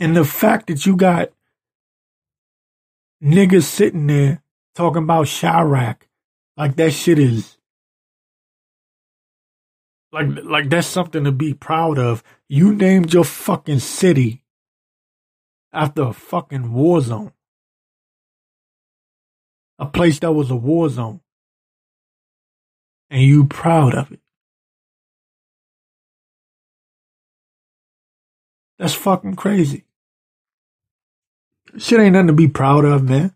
And 0.00 0.16
the 0.16 0.24
fact 0.24 0.68
that 0.68 0.86
you 0.86 0.96
got 0.96 1.30
niggas 3.22 3.64
sitting 3.64 4.06
there 4.06 4.42
talking 4.74 5.02
about 5.02 5.26
Chiraq 5.26 5.96
like 6.56 6.76
that 6.76 6.92
shit 6.92 7.18
is 7.18 7.57
like 10.12 10.26
like 10.44 10.70
that's 10.70 10.86
something 10.86 11.24
to 11.24 11.32
be 11.32 11.54
proud 11.54 11.98
of. 11.98 12.22
You 12.48 12.74
named 12.74 13.12
your 13.12 13.24
fucking 13.24 13.80
city 13.80 14.44
after 15.72 16.02
a 16.02 16.12
fucking 16.12 16.72
war 16.72 17.00
zone 17.00 17.32
a 19.78 19.86
place 19.86 20.18
that 20.18 20.32
was 20.32 20.50
a 20.50 20.56
war 20.56 20.88
zone. 20.88 21.20
And 23.10 23.22
you 23.22 23.44
proud 23.46 23.94
of 23.94 24.12
it. 24.12 24.20
That's 28.78 28.94
fucking 28.94 29.36
crazy. 29.36 29.84
Shit 31.78 32.00
ain't 32.00 32.12
nothing 32.12 32.28
to 32.28 32.32
be 32.32 32.48
proud 32.48 32.84
of, 32.84 33.02
man. 33.02 33.34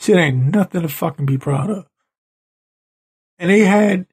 Shit 0.00 0.16
ain't 0.16 0.52
nothing 0.52 0.82
to 0.82 0.88
fucking 0.88 1.26
be 1.26 1.38
proud 1.38 1.70
of. 1.70 1.86
And 3.38 3.50
they 3.50 3.60
had, 3.60 4.06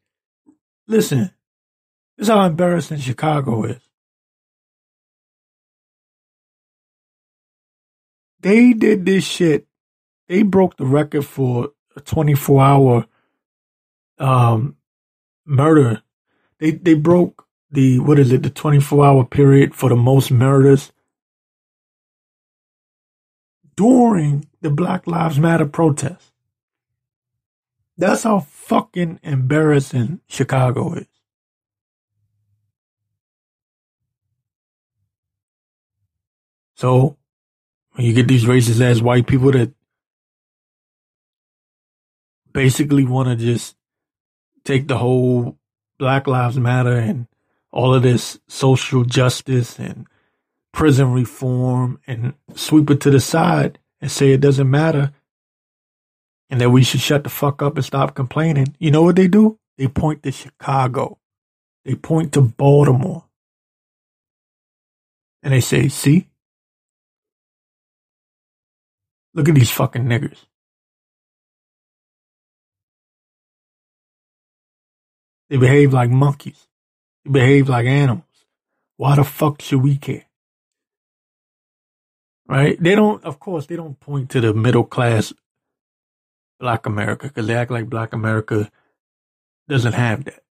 listen, 0.89 1.31
this 2.17 2.27
is 2.27 2.27
how 2.27 2.41
embarrassing 2.41 2.99
Chicago 2.99 3.63
is. 3.63 3.81
They 8.41 8.73
did 8.73 9.05
this 9.05 9.23
shit 9.23 9.65
they 10.29 10.43
broke 10.43 10.77
the 10.77 10.85
record 10.85 11.25
for 11.25 11.71
a 11.95 12.01
24 12.01 12.61
hour 12.61 13.05
um, 14.19 14.77
murder. 15.45 16.03
They 16.59 16.71
they 16.71 16.93
broke 16.93 17.45
the 17.71 17.99
what 17.99 18.19
is 18.19 18.31
it 18.31 18.43
the 18.43 18.49
24 18.51 19.05
hour 19.05 19.25
period 19.25 19.73
for 19.75 19.89
the 19.89 19.95
most 19.95 20.31
murders 20.31 20.91
during 23.75 24.47
the 24.61 24.69
Black 24.69 25.07
Lives 25.07 25.39
Matter 25.39 25.65
protest. 25.65 26.28
That's 27.99 28.23
how 28.23 28.39
fucking 28.39 29.19
embarrassing 29.23 30.21
Chicago 30.25 30.93
is. 30.93 31.07
So 36.75 37.17
when 37.91 38.05
you 38.05 38.13
get 38.13 38.29
these 38.29 38.45
racist 38.45 38.79
ass 38.79 39.01
white 39.01 39.27
people 39.27 39.51
that 39.51 39.73
basically 42.53 43.03
want 43.03 43.27
to 43.27 43.35
just 43.35 43.75
take 44.63 44.87
the 44.87 44.97
whole 44.97 45.57
Black 45.97 46.25
Lives 46.25 46.57
Matter 46.57 46.95
and 46.95 47.27
all 47.69 47.93
of 47.93 48.03
this 48.03 48.39
social 48.47 49.03
justice 49.03 49.77
and 49.77 50.07
prison 50.71 51.11
reform 51.11 51.99
and 52.07 52.33
sweep 52.55 52.89
it 52.91 53.01
to 53.01 53.09
the 53.09 53.19
side 53.19 53.77
and 53.99 54.09
say 54.09 54.31
it 54.31 54.39
doesn't 54.39 54.71
matter 54.71 55.11
and 56.49 56.59
that 56.61 56.69
we 56.69 56.83
should 56.83 57.01
shut 57.01 57.23
the 57.23 57.29
fuck 57.29 57.61
up 57.61 57.75
and 57.75 57.85
stop 57.85 58.15
complaining. 58.15 58.75
You 58.79 58.91
know 58.91 59.03
what 59.03 59.15
they 59.15 59.27
do? 59.27 59.59
They 59.77 59.87
point 59.87 60.23
to 60.23 60.31
Chicago. 60.31 61.19
They 61.85 61.95
point 61.95 62.33
to 62.33 62.41
Baltimore. 62.41 63.25
And 65.41 65.53
they 65.53 65.61
say, 65.61 65.87
see, 65.87 66.29
Look 69.33 69.47
at 69.47 69.55
these 69.55 69.71
fucking 69.71 70.03
niggers. 70.03 70.45
They 75.49 75.57
behave 75.57 75.93
like 75.93 76.09
monkeys. 76.09 76.67
They 77.25 77.31
behave 77.31 77.69
like 77.69 77.85
animals. 77.85 78.25
Why 78.97 79.15
the 79.15 79.23
fuck 79.23 79.61
should 79.61 79.81
we 79.81 79.97
care? 79.97 80.25
Right? 82.47 82.81
They 82.81 82.95
don't, 82.95 83.23
of 83.23 83.39
course, 83.39 83.67
they 83.67 83.75
don't 83.75 83.99
point 83.99 84.29
to 84.31 84.41
the 84.41 84.53
middle 84.53 84.83
class 84.83 85.33
black 86.59 86.85
America 86.85 87.27
because 87.27 87.47
they 87.47 87.55
act 87.55 87.71
like 87.71 87.89
black 87.89 88.13
America 88.13 88.69
doesn't 89.67 89.93
have 89.93 90.25
that. 90.25 90.43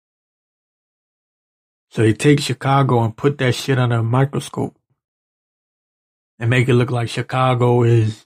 So 1.89 2.01
they 2.01 2.13
take 2.13 2.39
Chicago 2.39 3.03
and 3.03 3.15
put 3.15 3.37
that 3.39 3.55
shit 3.55 3.79
under 3.79 3.97
a 3.97 4.03
microscope 4.03 4.77
and 6.39 6.49
make 6.49 6.67
it 6.67 6.73
look 6.73 6.91
like 6.91 7.09
Chicago 7.09 7.83
is 7.83 8.25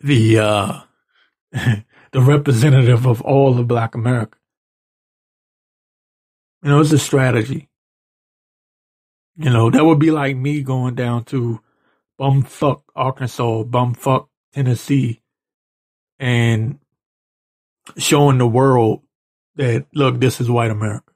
the 0.00 0.38
uh 0.38 0.80
the 1.52 2.20
representative 2.20 3.06
of 3.06 3.20
all 3.22 3.58
of 3.58 3.68
black 3.68 3.94
America. 3.94 4.38
You 6.62 6.70
know, 6.70 6.80
it's 6.80 6.92
a 6.92 6.98
strategy. 6.98 7.68
You 9.36 9.50
know, 9.50 9.70
that 9.70 9.84
would 9.84 9.98
be 9.98 10.10
like 10.10 10.36
me 10.36 10.62
going 10.62 10.94
down 10.94 11.24
to 11.26 11.60
bumfuck 12.20 12.82
Arkansas, 12.94 13.62
bumfuck 13.64 14.28
Tennessee, 14.52 15.19
and 16.20 16.78
showing 17.96 18.38
the 18.38 18.46
world 18.46 19.02
that 19.56 19.86
look, 19.92 20.20
this 20.20 20.40
is 20.40 20.50
white 20.50 20.70
America. 20.70 21.12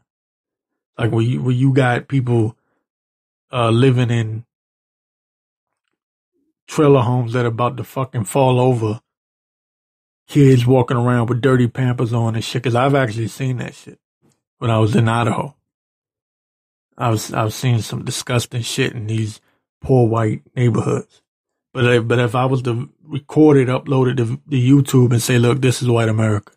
Like 0.98 1.12
where 1.12 1.22
you 1.22 1.48
you 1.50 1.72
got 1.72 2.08
people 2.08 2.56
uh 3.52 3.70
living 3.70 4.10
in 4.10 4.44
trailer 6.66 7.02
homes 7.02 7.34
that 7.34 7.44
are 7.44 7.48
about 7.48 7.76
to 7.76 7.84
fucking 7.84 8.24
fall 8.24 8.58
over. 8.58 9.00
Kids 10.26 10.66
walking 10.66 10.96
around 10.96 11.28
with 11.28 11.42
dirty 11.42 11.68
pampers 11.68 12.14
on 12.14 12.34
and 12.34 12.42
shit. 12.42 12.62
Cause 12.62 12.74
I've 12.74 12.94
actually 12.94 13.28
seen 13.28 13.58
that 13.58 13.74
shit 13.74 14.00
when 14.58 14.70
I 14.70 14.78
was 14.78 14.96
in 14.96 15.06
Idaho. 15.06 15.54
I 16.96 17.10
was 17.10 17.32
I've 17.34 17.52
seen 17.52 17.80
some 17.80 18.04
disgusting 18.04 18.62
shit 18.62 18.94
in 18.94 19.06
these 19.06 19.40
poor 19.82 20.08
white 20.08 20.42
neighborhoods. 20.56 21.20
But 21.74 21.92
if, 21.92 22.08
but 22.08 22.20
if 22.20 22.36
I 22.36 22.46
was 22.46 22.62
to 22.62 22.88
record 23.02 23.56
it, 23.56 23.68
upload 23.68 24.12
it 24.12 24.16
to, 24.18 24.26
to 24.26 24.56
YouTube 24.56 25.10
and 25.10 25.20
say, 25.20 25.38
look, 25.38 25.60
this 25.60 25.82
is 25.82 25.88
white 25.88 26.08
America. 26.08 26.52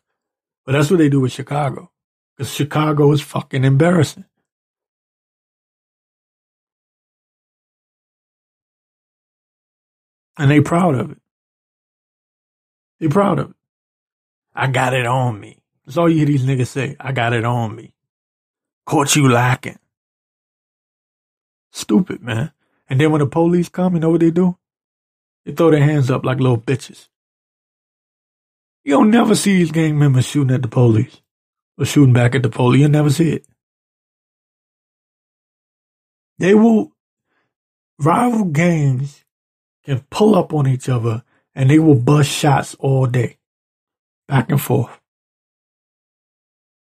But 0.63 0.74
that's 0.74 0.91
what 0.91 0.97
they 0.97 1.09
do 1.09 1.21
with 1.21 1.31
Chicago. 1.31 1.91
Because 2.38 2.53
Chicago 2.53 3.12
is 3.13 3.21
fucking 3.21 3.63
embarrassing. 3.63 4.25
And 10.38 10.51
they 10.51 10.62
proud 10.62 10.93
of 10.93 11.12
it. 11.12 11.17
They 13.00 13.07
proud 13.07 13.39
of 13.39 13.50
it. 13.50 13.55
I 14.53 14.67
got 14.67 14.93
it 14.93 15.07
on 15.07 15.39
me. 15.39 15.63
That's 15.83 15.97
all 15.97 16.07
you 16.07 16.17
hear 16.17 16.25
these 16.27 16.45
niggas 16.45 16.67
say. 16.67 16.95
I 17.00 17.12
got 17.12 17.33
it 17.33 17.43
on 17.43 17.75
me. 17.75 17.95
Caught 18.86 19.15
you 19.15 19.31
lacking. 19.31 19.79
Stupid, 21.71 22.21
man. 22.21 22.51
And 22.88 23.01
then 23.01 23.12
when 23.12 23.19
the 23.19 23.27
police 23.27 23.69
come, 23.69 23.95
you 23.95 24.00
know 24.00 24.12
what 24.12 24.19
they 24.19 24.31
do? 24.31 24.57
They 25.48 25.54
throw 25.54 25.72
their 25.72 25.82
hands 25.82 26.12
up 26.12 26.25
like 26.25 26.42
little 26.42 26.58
bitches. 26.58 27.08
You 28.84 28.96
don't 28.96 29.10
never 29.10 29.34
see 29.34 29.56
these 29.56 29.72
gang 29.72 29.98
members 29.98 30.25
shooting 30.25 30.54
at 30.54 30.62
the 30.62 30.68
police 30.68 31.22
or 31.77 31.86
shooting 31.86 32.12
back 32.12 32.36
at 32.36 32.44
the 32.44 32.50
police. 32.50 32.82
You'll 32.82 32.89
never 32.89 33.10
see 33.10 33.30
it. 33.32 33.46
They 36.38 36.54
will, 36.54 36.92
rival 37.98 38.44
gangs 38.44 39.24
can 39.86 40.06
pull 40.12 40.36
up 40.36 40.54
on 40.54 40.68
each 40.68 40.89
other 40.89 41.24
and 41.56 41.70
they 41.70 41.80
will 41.80 41.96
bust 41.96 42.30
shots 42.30 42.75
all 42.77 43.05
day, 43.05 43.38
back 44.27 44.51
and 44.51 44.62
forth. 44.62 45.00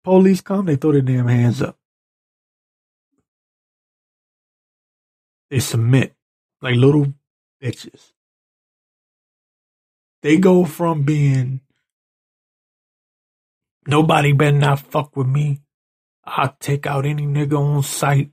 Police 0.05 0.41
come, 0.41 0.67
they 0.67 0.77
throw 0.77 0.93
their 0.93 1.01
damn 1.01 1.27
hands 1.27 1.61
up. 1.61 1.77
They 5.51 5.59
submit 5.59 6.15
like 6.61 6.77
little 6.77 7.13
bitches. 7.61 8.13
They 10.23 10.39
go 10.39 10.65
from 10.65 11.03
being 11.03 11.61
nobody 13.87 14.33
better 14.33 14.57
not 14.57 14.79
fuck 14.79 15.17
with 15.17 15.27
me. 15.27 15.63
I'll 16.25 16.57
take 16.61 16.87
out 16.87 17.05
any 17.05 17.27
nigga 17.27 17.59
on 17.59 17.83
sight. 17.83 18.33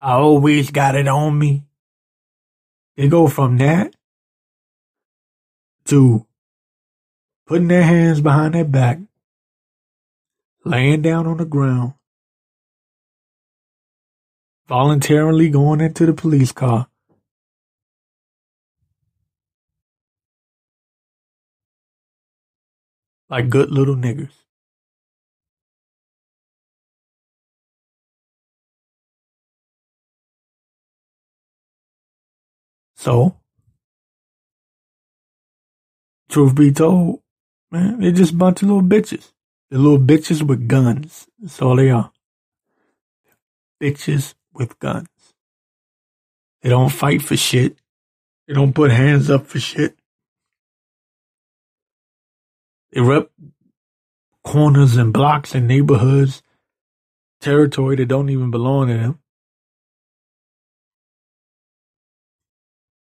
I 0.00 0.12
always 0.12 0.70
got 0.70 0.94
it 0.94 1.06
on 1.06 1.38
me. 1.38 1.64
They 2.96 3.08
go 3.08 3.28
from 3.28 3.58
that 3.58 3.94
to 5.86 6.26
putting 7.46 7.68
their 7.68 7.82
hands 7.82 8.22
behind 8.22 8.54
their 8.54 8.64
back, 8.64 8.98
laying 10.64 11.02
down 11.02 11.26
on 11.26 11.36
the 11.36 11.44
ground, 11.44 11.92
voluntarily 14.66 15.50
going 15.50 15.82
into 15.82 16.06
the 16.06 16.14
police 16.14 16.52
car. 16.52 16.89
Like 23.30 23.50
good 23.50 23.70
little 23.70 23.96
niggers. 23.96 24.32
So, 32.96 33.36
truth 36.28 36.54
be 36.54 36.72
told, 36.72 37.22
man, 37.70 38.00
they're 38.00 38.12
just 38.12 38.34
a 38.34 38.36
bunch 38.36 38.62
of 38.62 38.68
little 38.68 38.82
bitches. 38.82 39.32
They're 39.70 39.80
little 39.80 39.98
bitches 39.98 40.42
with 40.42 40.68
guns. 40.68 41.28
That's 41.38 41.62
all 41.62 41.76
they 41.76 41.90
are. 41.90 42.12
Bitches 43.82 44.34
with 44.52 44.78
guns. 44.80 45.08
They 46.62 46.70
don't 46.70 46.90
fight 46.90 47.22
for 47.22 47.36
shit. 47.36 47.78
They 48.48 48.54
don't 48.54 48.74
put 48.74 48.90
hands 48.90 49.30
up 49.30 49.46
for 49.46 49.60
shit. 49.60 49.96
They 52.92 53.00
rep 53.00 53.30
corners 54.44 54.96
and 54.96 55.12
blocks 55.12 55.54
and 55.54 55.68
neighborhoods, 55.68 56.42
territory 57.40 57.96
that 57.96 58.08
don't 58.08 58.30
even 58.30 58.50
belong 58.50 58.88
to 58.88 58.94
them. 58.94 59.18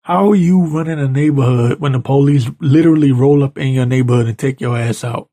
How 0.04 0.32
are 0.32 0.36
you 0.36 0.64
running 0.64 1.00
a 1.00 1.08
neighborhood 1.08 1.82
when 1.82 1.92
the 1.92 2.00
police 2.00 2.50
literally 2.62 3.12
roll 3.12 3.44
up 3.44 3.58
in 3.58 3.74
your 3.74 3.86
neighborhood 3.86 4.28
and 4.28 4.38
take 4.38 4.62
your 4.62 4.78
ass 4.78 5.04
out? 5.04 5.30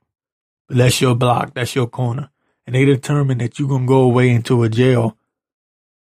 But 0.68 0.78
that's 0.78 1.00
your 1.00 1.14
block, 1.14 1.54
that's 1.54 1.74
your 1.76 1.86
corner. 1.86 2.30
And 2.66 2.74
they 2.74 2.84
determine 2.84 3.38
that 3.38 3.58
you're 3.58 3.68
gonna 3.68 3.86
go 3.86 4.00
away 4.00 4.30
into 4.30 4.62
a 4.64 4.68
jail 4.68 5.16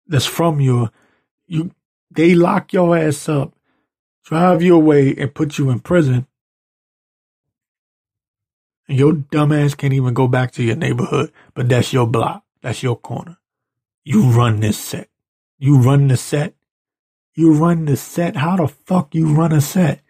that's 0.07 0.27
from 0.27 0.61
your 0.61 0.90
you 1.47 1.73
they 2.11 2.35
lock 2.35 2.73
your 2.73 2.97
ass 2.97 3.29
up, 3.29 3.55
drive 4.25 4.62
you 4.62 4.77
away 4.77 5.14
and 5.16 5.35
put 5.35 5.59
you 5.59 5.71
in 5.71 5.81
prison. 5.81 6.27
Your 8.93 9.15
dumbass 9.15 9.77
can't 9.77 9.93
even 9.93 10.15
go 10.15 10.29
back 10.29 10.53
to 10.53 10.63
your 10.63 10.77
neighborhood, 10.77 11.33
but 11.55 11.69
that's 11.69 11.93
your 11.93 12.07
block. 12.07 12.45
That's 12.63 12.83
your 12.83 12.97
corner. 12.97 13.39
You 14.05 14.31
run 14.31 14.61
this 14.61 14.79
set. 14.79 15.09
You 15.59 15.79
run 15.79 16.09
the 16.09 16.17
set 16.17 16.55
you 17.35 17.53
run 17.53 17.87
the 17.87 17.97
set. 17.97 18.37
How 18.37 18.57
the 18.57 18.69
fuck 18.69 19.15
you 19.15 19.33
run 19.33 19.53
a 19.53 19.61
set? 19.61 20.01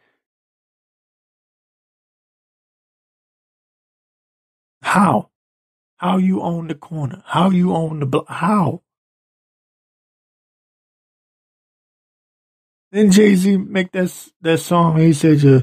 How? 4.83 5.31
How 5.97 6.16
you 6.18 6.42
own 6.42 6.66
the 6.66 6.75
corner? 6.75 7.23
How 7.27 7.51
you 7.51 7.73
own 7.75 8.01
the 8.01 8.07
block? 8.07 8.29
How? 8.29 8.83
Then 12.90 13.11
Jay 13.11 13.37
Z 13.37 13.57
make 13.57 13.92
that 13.92 14.12
that 14.42 14.59
song. 14.59 14.99
He 14.99 15.12
said 15.12 15.42
you 15.42 15.62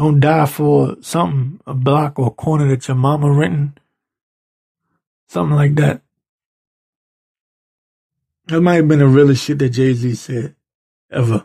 don't 0.00 0.18
die 0.18 0.46
for 0.46 0.96
something 1.02 1.60
a 1.66 1.74
block 1.74 2.18
or 2.18 2.28
a 2.28 2.30
corner 2.30 2.66
that 2.68 2.88
your 2.88 2.94
mama 2.94 3.30
renting, 3.30 3.74
something 5.28 5.54
like 5.54 5.74
that. 5.74 6.00
That 8.46 8.62
might 8.62 8.76
have 8.76 8.88
been 8.88 9.00
the 9.00 9.06
realest 9.06 9.44
shit 9.44 9.58
that 9.58 9.68
Jay 9.68 9.92
Z 9.92 10.14
said 10.14 10.54
ever. 11.10 11.44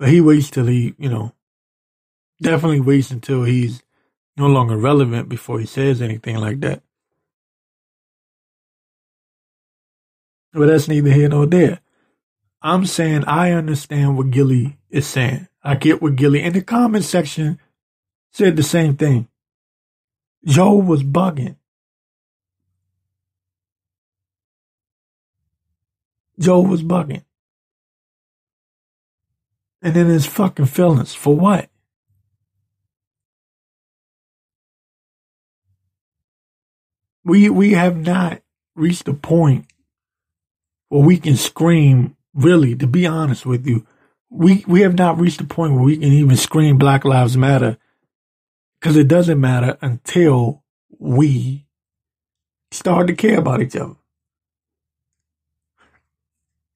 But 0.00 0.08
he 0.08 0.20
waits 0.20 0.50
till 0.50 0.66
he, 0.66 0.96
you 0.98 1.08
know, 1.08 1.32
definitely 2.42 2.80
waits 2.80 3.12
until 3.12 3.44
he's 3.44 3.84
no 4.36 4.48
longer 4.48 4.76
relevant 4.76 5.28
before 5.28 5.60
he 5.60 5.66
says 5.66 6.02
anything 6.02 6.38
like 6.38 6.58
that. 6.58 6.82
But 10.52 10.66
that's 10.66 10.88
neither 10.88 11.12
here 11.12 11.28
nor 11.28 11.46
there. 11.46 11.82
I'm 12.62 12.86
saying 12.86 13.24
I 13.24 13.52
understand 13.52 14.16
what 14.16 14.30
Gillie 14.30 14.78
is 14.90 15.06
saying. 15.06 15.48
I 15.62 15.74
get 15.74 16.02
what 16.02 16.16
Gillie 16.16 16.42
in 16.42 16.52
the 16.52 16.62
comment 16.62 17.04
section 17.04 17.60
said 18.32 18.56
the 18.56 18.62
same 18.62 18.96
thing. 18.96 19.28
Joe 20.44 20.74
was 20.74 21.02
bugging. 21.02 21.56
Joe 26.38 26.60
was 26.60 26.82
bugging. 26.82 27.24
And 29.82 29.94
then 29.94 30.06
his 30.06 30.26
fucking 30.26 30.66
feelings. 30.66 31.14
For 31.14 31.36
what? 31.36 31.68
We 37.24 37.50
we 37.50 37.72
have 37.72 37.96
not 37.96 38.42
reached 38.76 39.08
a 39.08 39.14
point 39.14 39.66
where 40.88 41.02
we 41.02 41.18
can 41.18 41.36
scream, 41.36 42.15
really, 42.36 42.76
to 42.76 42.86
be 42.86 43.06
honest 43.06 43.46
with 43.46 43.66
you, 43.66 43.86
we 44.30 44.64
we 44.66 44.82
have 44.82 44.96
not 44.96 45.18
reached 45.18 45.40
a 45.40 45.44
point 45.44 45.72
where 45.72 45.82
we 45.82 45.96
can 45.96 46.12
even 46.12 46.36
scream 46.36 46.78
Black 46.78 47.04
Lives 47.04 47.36
Matter 47.36 47.78
because 48.78 48.96
it 48.96 49.08
doesn't 49.08 49.40
matter 49.40 49.78
until 49.80 50.62
we 50.98 51.66
start 52.70 53.06
to 53.06 53.14
care 53.14 53.38
about 53.38 53.62
each 53.62 53.76
other. 53.76 53.96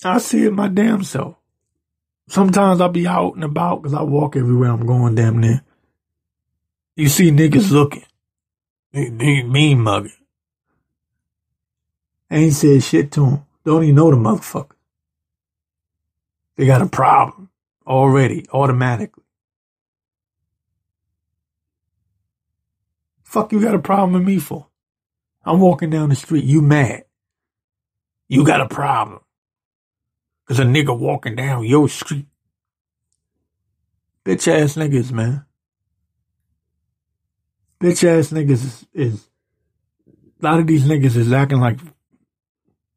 I 0.03 0.18
see 0.18 0.44
it 0.44 0.53
my 0.53 0.68
damn 0.68 1.05
self. 1.05 1.37
Sometimes 2.29 2.81
I'll 2.81 2.88
be 2.88 3.07
out 3.07 3.35
and 3.35 3.44
about 3.44 3.83
because 3.83 3.94
I 3.94 4.03
walk 4.03 4.37
everywhere 4.37 4.70
I'm 4.70 4.87
going 4.87 5.14
damn 5.14 5.38
near. 5.38 5.62
You 6.96 7.09
see 7.09 7.31
niggas 7.31 7.70
looking. 7.70 8.05
They, 8.92 9.09
they 9.09 9.42
mean 9.42 9.81
mugging. 9.81 10.12
Ain't 12.31 12.55
said 12.55 12.83
shit 12.83 13.11
to 13.12 13.27
him. 13.27 13.42
Don't 13.64 13.83
even 13.83 13.96
know 13.96 14.11
the 14.11 14.16
motherfucker. 14.16 14.77
They 16.61 16.66
got 16.66 16.83
a 16.83 16.87
problem 16.87 17.49
already, 17.87 18.44
automatically. 18.53 19.25
Fuck 23.23 23.53
you 23.53 23.62
got 23.62 23.75
a 23.75 23.79
problem 23.79 24.12
with 24.12 24.25
me 24.25 24.38
for? 24.38 24.66
I'm 25.42 25.59
walking 25.59 25.88
down 25.88 26.11
the 26.11 26.16
street. 26.16 26.44
You 26.44 26.61
mad? 26.61 27.05
You 28.29 28.44
got 28.44 28.61
a 28.61 28.68
problem. 28.68 29.20
Cause 30.44 30.59
a 30.59 30.64
nigga 30.64 30.94
walking 30.99 31.35
down 31.35 31.64
your 31.64 31.88
street. 31.88 32.27
Bitch 34.27 34.46
ass 34.46 34.75
niggas, 34.75 35.12
man. 35.12 35.46
Bitch 37.83 38.05
ass 38.05 38.33
niggas 38.33 38.51
is, 38.51 38.87
is 38.92 39.31
a 40.42 40.44
lot 40.44 40.61
of 40.61 40.66
these 40.66 40.85
niggas 40.85 41.16
is 41.16 41.33
acting 41.33 41.61
like 41.61 41.79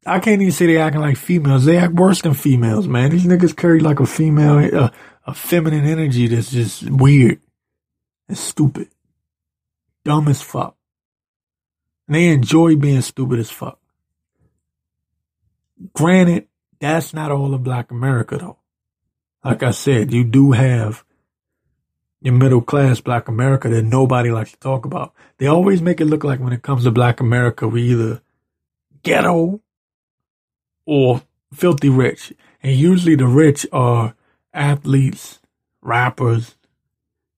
I 0.06 0.18
can't 0.20 0.40
even 0.40 0.52
say 0.52 0.66
they 0.66 0.78
acting 0.78 1.00
like 1.00 1.16
females. 1.16 1.64
They 1.64 1.78
act 1.78 1.94
worse 1.94 2.22
than 2.22 2.34
females, 2.34 2.86
man. 2.86 3.10
These 3.10 3.24
niggas 3.24 3.56
carry 3.56 3.80
like 3.80 4.00
a 4.00 4.06
female, 4.06 4.58
uh, 4.58 4.90
a 5.26 5.34
feminine 5.34 5.86
energy 5.86 6.26
that's 6.26 6.50
just 6.50 6.88
weird 6.90 7.40
and 8.28 8.36
stupid, 8.36 8.88
dumb 10.04 10.28
as 10.28 10.42
fuck. 10.42 10.76
And 12.06 12.16
they 12.16 12.28
enjoy 12.28 12.76
being 12.76 13.00
stupid 13.00 13.38
as 13.38 13.50
fuck. 13.50 13.78
Granted, 15.94 16.48
that's 16.80 17.14
not 17.14 17.30
all 17.30 17.54
of 17.54 17.62
black 17.62 17.90
America 17.90 18.36
though. 18.38 18.58
Like 19.42 19.62
I 19.62 19.72
said, 19.72 20.12
you 20.12 20.24
do 20.24 20.52
have 20.52 21.04
your 22.20 22.34
middle 22.34 22.62
class 22.62 23.00
black 23.00 23.28
America 23.28 23.68
that 23.68 23.82
nobody 23.82 24.30
likes 24.30 24.52
to 24.52 24.58
talk 24.58 24.86
about. 24.86 25.12
They 25.38 25.46
always 25.46 25.82
make 25.82 26.00
it 26.00 26.06
look 26.06 26.24
like 26.24 26.40
when 26.40 26.54
it 26.54 26.62
comes 26.62 26.84
to 26.84 26.90
black 26.90 27.20
America, 27.20 27.68
we 27.68 27.82
either 27.90 28.22
ghetto 29.02 29.60
or 30.86 31.22
filthy 31.52 31.88
rich. 31.88 32.32
And 32.62 32.76
usually 32.76 33.14
the 33.14 33.26
rich 33.26 33.66
are 33.72 34.14
athletes, 34.52 35.40
rappers, 35.82 36.56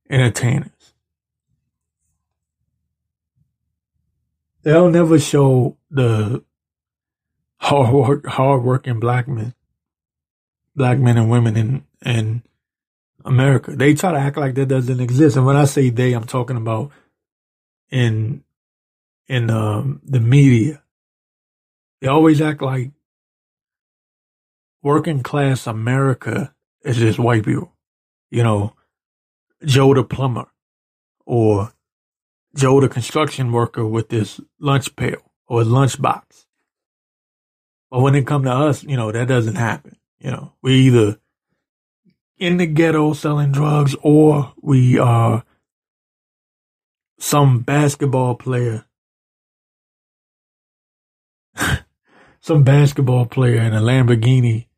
entertainers. 0.09 0.71
They'll 4.63 4.91
never 4.91 5.19
show 5.19 5.77
the 5.91 6.43
hard 7.59 7.93
work, 7.95 8.27
hard 8.27 8.63
working 8.65 8.99
black 8.99 9.29
men, 9.29 9.55
black 10.75 10.99
men 10.99 11.17
and 11.17 11.31
women 11.31 11.57
in, 11.57 11.85
in 12.05 12.43
America. 13.25 13.77
They 13.77 13.95
try 13.95 14.13
to 14.13 14.19
act 14.19 14.37
like 14.37 14.55
that 14.55 14.67
doesn't 14.67 15.01
exist. 15.01 15.37
And 15.37 15.47
when 15.47 15.57
I 15.57 15.65
say 15.65 15.91
they, 15.91 16.13
I'm 16.13 16.25
talking 16.25 16.57
about 16.57 16.91
in, 17.91 18.43
in, 19.29 19.51
um, 19.51 20.01
the 20.05 20.21
media. 20.21 20.83
They 22.01 22.09
always 22.09 22.41
act 22.41 22.61
like 22.61 22.91
working 24.83 25.23
class 25.23 25.67
America 25.67 26.55
is 26.83 26.97
just 26.97 27.19
white 27.19 27.45
people. 27.45 27.73
You 28.31 28.43
know, 28.43 28.75
Joe 29.65 29.95
the 29.95 30.05
plumber 30.05 30.47
or 31.25 31.73
Joe 32.55 32.81
the 32.81 32.89
construction 32.89 33.53
worker 33.53 33.87
with 33.87 34.09
this 34.09 34.41
lunch 34.59 34.95
pail 34.97 35.31
or 35.47 35.61
his 35.61 35.69
lunch 35.69 36.01
box. 36.01 36.47
But 37.91 38.01
when 38.01 38.15
it 38.15 38.27
come 38.27 38.45
to 38.45 38.53
us, 38.53 38.83
you 38.83 38.97
know, 38.97 39.13
that 39.13 39.29
doesn't 39.29 39.57
happen. 39.57 39.97
You 40.19 40.31
know, 40.31 40.53
we 40.63 40.75
either 40.75 41.19
in 42.39 42.57
the 42.57 42.67
ghetto 42.67 43.13
selling 43.13 43.53
drugs 43.53 43.95
or 44.03 44.53
we 44.61 44.99
are 44.99 45.45
some 47.19 47.61
basketball 47.61 48.35
player 48.35 48.85
some 52.47 52.63
basketball 52.63 53.27
player 53.27 53.61
in 53.61 53.75
a 53.75 53.81
Lamborghini 53.81 54.69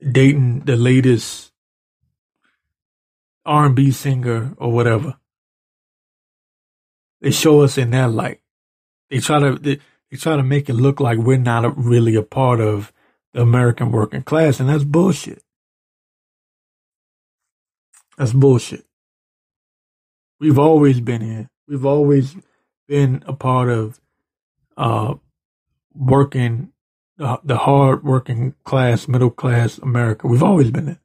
dating 0.00 0.60
the 0.60 0.74
latest 0.74 1.52
R&B 3.44 3.90
singer 3.90 4.54
or 4.56 4.72
whatever. 4.72 5.18
They 7.20 7.30
show 7.30 7.60
us 7.60 7.76
in 7.76 7.90
that 7.90 8.12
light. 8.12 8.40
They 9.10 9.18
try 9.18 9.40
to 9.40 9.56
they, 9.56 9.78
they 10.10 10.16
try 10.16 10.36
to 10.36 10.42
make 10.42 10.70
it 10.70 10.72
look 10.72 11.00
like 11.00 11.18
we're 11.18 11.36
not 11.36 11.66
a, 11.66 11.68
really 11.68 12.14
a 12.14 12.22
part 12.22 12.60
of 12.60 12.94
the 13.34 13.42
American 13.42 13.92
working 13.92 14.22
class, 14.22 14.58
and 14.58 14.70
that's 14.70 14.84
bullshit. 14.84 15.42
That's 18.16 18.32
bullshit. 18.32 18.86
We've 20.40 20.58
always 20.58 21.02
been 21.02 21.20
here. 21.20 21.50
We've 21.68 21.84
always 21.84 22.34
been 22.88 23.22
a 23.26 23.34
part 23.34 23.68
of 23.68 24.00
uh, 24.78 25.16
working 25.96 26.72
the, 27.16 27.40
the 27.42 27.56
hard 27.58 28.04
working 28.04 28.54
class, 28.64 29.08
middle 29.08 29.30
class 29.30 29.78
America. 29.78 30.26
We've 30.26 30.42
always 30.42 30.70
been 30.70 30.86
there. 30.86 31.00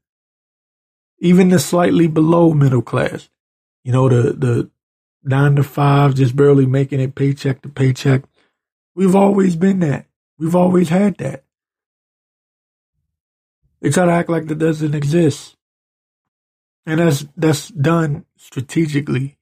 Even 1.20 1.50
the 1.50 1.60
slightly 1.60 2.08
below 2.08 2.54
middle 2.54 2.82
class, 2.82 3.30
you 3.84 3.92
know, 3.92 4.10
the, 4.10 4.34
the 4.34 4.70
nine 5.24 5.56
to 5.56 5.64
five, 5.64 6.16
just 6.16 6.36
barely 6.36 6.66
making 6.66 7.00
it 7.00 7.16
paycheck 7.16 7.62
to 7.62 7.70
paycheck. 7.70 8.24
We've 8.96 9.16
always 9.16 9.56
been 9.56 9.80
that. 9.80 10.08
We've 10.38 10.56
always 10.56 10.90
had 10.90 11.18
that. 11.18 11.44
They 13.82 13.90
try 13.90 14.06
to 14.06 14.12
act 14.12 14.30
like 14.30 14.48
that 14.48 14.58
doesn't 14.58 14.96
exist. 14.96 15.56
And 16.86 17.00
that's, 17.00 17.26
that's 17.38 17.70
done 17.70 18.26
strategically. 18.38 19.38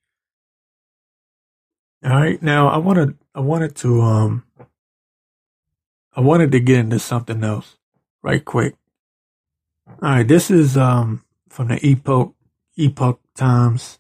All 2.04 2.12
right. 2.12 2.42
Now 2.44 2.68
I 2.68 2.78
want 2.78 2.98
to, 2.98 3.16
I 3.34 3.40
wanted 3.40 3.76
to, 3.78 4.02
um, 4.02 4.44
I 6.16 6.22
wanted 6.22 6.52
to 6.52 6.60
get 6.60 6.80
into 6.80 7.00
something 7.00 7.44
else 7.44 7.78
right 8.22 8.44
quick. 8.44 8.76
All 9.88 9.96
right, 10.10 10.28
this 10.28 10.52
is 10.52 10.78
um 10.78 11.24
from 11.50 11.70
the 11.70 11.86
Epoch 11.86 12.34
Epoch 12.78 13.20
Times. 13.36 14.00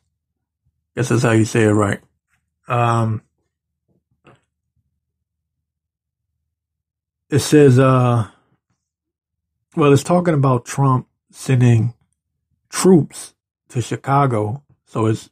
Guess 0.95 1.10
that's 1.10 1.24
how 1.24 1.32
you 1.32 1.45
say 1.45 1.63
it 1.63 1.72
right. 1.72 2.00
Um 2.67 3.22
it 7.30 7.39
says 7.39 7.80
uh 7.80 8.28
well 9.76 9.93
it's 9.93 10.04
talking 10.04 10.34
about 10.34 10.65
Trump 10.65 11.08
sending 11.32 11.93
troops 12.69 13.34
to 13.69 13.82
Chicago. 13.82 14.63
So 14.86 15.06
it's 15.06 15.30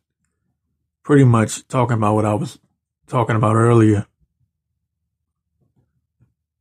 pretty 1.03 1.23
much 1.23 1.67
talking 1.67 1.97
about 1.97 2.15
what 2.15 2.25
I 2.25 2.33
was 2.33 2.59
talking 3.07 3.35
about 3.35 3.55
earlier. 3.55 4.05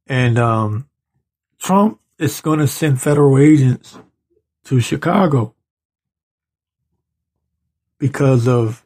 And 0.06 0.38
um, 0.38 0.88
Trump 1.58 2.00
is 2.18 2.40
going 2.40 2.60
to 2.60 2.68
send 2.68 3.00
federal 3.00 3.38
agents 3.38 3.98
to 4.64 4.80
Chicago 4.80 5.54
because 7.98 8.46
of 8.46 8.84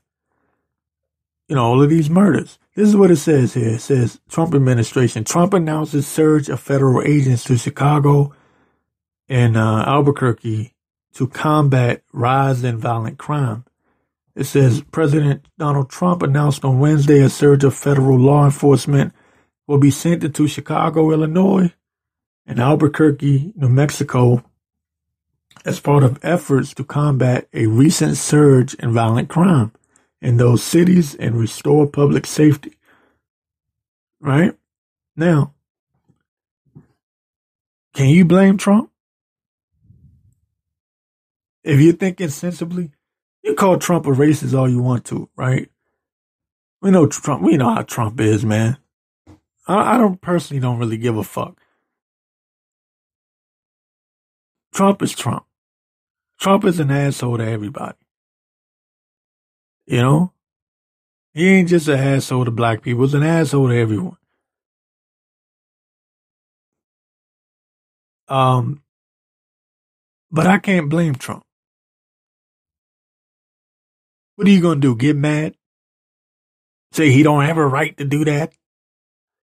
you 1.48 1.56
know 1.56 1.64
all 1.64 1.82
of 1.82 1.90
these 1.90 2.10
murders. 2.10 2.58
This 2.74 2.88
is 2.88 2.96
what 2.96 3.10
it 3.10 3.16
says 3.16 3.54
here. 3.54 3.70
It 3.74 3.80
says 3.80 4.20
Trump 4.28 4.54
administration. 4.54 5.24
Trump 5.24 5.52
announces 5.52 6.06
surge 6.06 6.48
of 6.48 6.60
federal 6.60 7.02
agents 7.02 7.44
to 7.44 7.58
Chicago 7.58 8.32
and 9.28 9.56
uh, 9.56 9.84
Albuquerque 9.86 10.74
to 11.14 11.26
combat 11.26 12.02
rise 12.12 12.62
in 12.64 12.78
violent 12.78 13.18
crime. 13.18 13.64
It 14.36 14.44
says 14.44 14.82
President 14.92 15.46
Donald 15.58 15.90
Trump 15.90 16.22
announced 16.22 16.64
on 16.64 16.78
Wednesday 16.78 17.20
a 17.20 17.28
surge 17.28 17.64
of 17.64 17.74
federal 17.74 18.18
law 18.18 18.44
enforcement 18.44 19.12
will 19.70 19.78
be 19.78 19.92
sent 19.92 20.34
to 20.34 20.48
Chicago, 20.48 21.12
Illinois, 21.12 21.72
and 22.44 22.58
Albuquerque, 22.58 23.52
New 23.54 23.68
Mexico, 23.68 24.42
as 25.64 25.78
part 25.78 26.02
of 26.02 26.18
efforts 26.24 26.74
to 26.74 26.82
combat 26.82 27.46
a 27.54 27.66
recent 27.66 28.16
surge 28.16 28.74
in 28.74 28.92
violent 28.92 29.28
crime 29.28 29.70
in 30.20 30.38
those 30.38 30.60
cities 30.60 31.14
and 31.14 31.36
restore 31.36 31.86
public 31.86 32.26
safety. 32.26 32.72
Right? 34.20 34.56
Now, 35.14 35.54
Can 37.94 38.08
you 38.08 38.24
blame 38.24 38.56
Trump? 38.56 38.90
If 41.62 41.78
you're 41.80 41.92
thinking 41.92 42.30
sensibly, 42.30 42.90
you 43.44 43.54
call 43.54 43.78
Trump 43.78 44.06
a 44.06 44.10
racist 44.10 44.58
all 44.58 44.68
you 44.68 44.82
want 44.82 45.04
to, 45.06 45.28
right? 45.36 45.70
We 46.82 46.90
know 46.90 47.06
Trump. 47.06 47.42
We 47.42 47.56
know 47.56 47.72
how 47.74 47.82
Trump 47.82 48.18
is, 48.20 48.44
man. 48.44 48.78
I, 49.70 49.94
I 49.94 49.98
don't 49.98 50.20
personally 50.20 50.60
don't 50.60 50.78
really 50.78 50.96
give 50.96 51.16
a 51.16 51.22
fuck. 51.22 51.60
Trump 54.74 55.00
is 55.02 55.14
Trump. 55.14 55.44
Trump 56.40 56.64
is 56.64 56.80
an 56.80 56.90
asshole 56.90 57.38
to 57.38 57.46
everybody. 57.46 57.98
You 59.86 59.98
know? 59.98 60.32
He 61.34 61.48
ain't 61.48 61.68
just 61.68 61.86
an 61.86 62.00
asshole 62.00 62.46
to 62.46 62.50
black 62.50 62.82
people, 62.82 63.04
he's 63.04 63.14
an 63.14 63.22
asshole 63.22 63.68
to 63.68 63.76
everyone. 63.76 64.16
Um, 68.26 68.82
but 70.30 70.46
I 70.46 70.58
can't 70.58 70.88
blame 70.88 71.14
Trump. 71.14 71.44
What 74.34 74.48
are 74.48 74.50
you 74.50 74.60
gonna 74.60 74.80
do? 74.80 74.96
Get 74.96 75.16
mad? 75.16 75.54
Say 76.92 77.10
he 77.10 77.22
don't 77.22 77.44
have 77.44 77.58
a 77.58 77.66
right 77.66 77.96
to 77.98 78.04
do 78.04 78.24
that? 78.24 78.52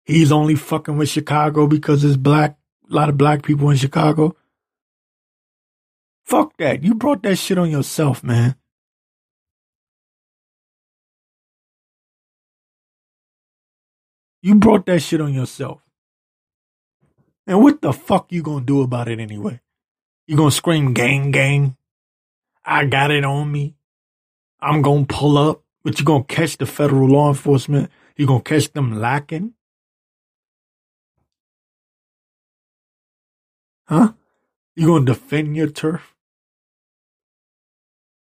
He's 0.04 0.30
only 0.30 0.54
fucking 0.54 0.96
with 0.96 1.08
Chicago 1.08 1.66
because 1.66 2.02
there's 2.02 2.16
black, 2.16 2.58
a 2.90 2.94
lot 2.94 3.08
of 3.08 3.16
black 3.16 3.42
people 3.42 3.70
in 3.70 3.76
Chicago. 3.76 4.36
Fuck 6.26 6.56
that. 6.58 6.82
You 6.82 6.94
brought 6.94 7.22
that 7.22 7.36
shit 7.36 7.58
on 7.58 7.70
yourself, 7.70 8.22
man. 8.22 8.56
You 14.42 14.56
brought 14.56 14.84
that 14.86 15.00
shit 15.00 15.22
on 15.22 15.32
yourself. 15.32 15.80
And 17.46 17.62
what 17.62 17.80
the 17.80 17.92
fuck 17.94 18.30
you 18.30 18.42
gonna 18.42 18.64
do 18.64 18.82
about 18.82 19.08
it 19.08 19.18
anyway? 19.18 19.60
You 20.26 20.36
gonna 20.36 20.50
scream 20.50 20.92
gang 20.92 21.30
gang? 21.30 21.76
I 22.64 22.84
got 22.84 23.10
it 23.10 23.24
on 23.24 23.50
me. 23.50 23.74
I'm 24.60 24.82
gonna 24.82 25.06
pull 25.06 25.36
up, 25.38 25.62
but 25.82 25.98
you 25.98 26.04
gonna 26.04 26.24
catch 26.24 26.58
the 26.58 26.66
federal 26.66 27.08
law 27.08 27.28
enforcement. 27.28 27.90
You 28.16 28.26
gonna 28.26 28.42
catch 28.42 28.72
them 28.72 29.00
lacking? 29.00 29.54
Huh? 33.88 34.12
You 34.76 34.86
gonna 34.88 35.04
defend 35.06 35.56
your 35.56 35.68
turf? 35.68 36.14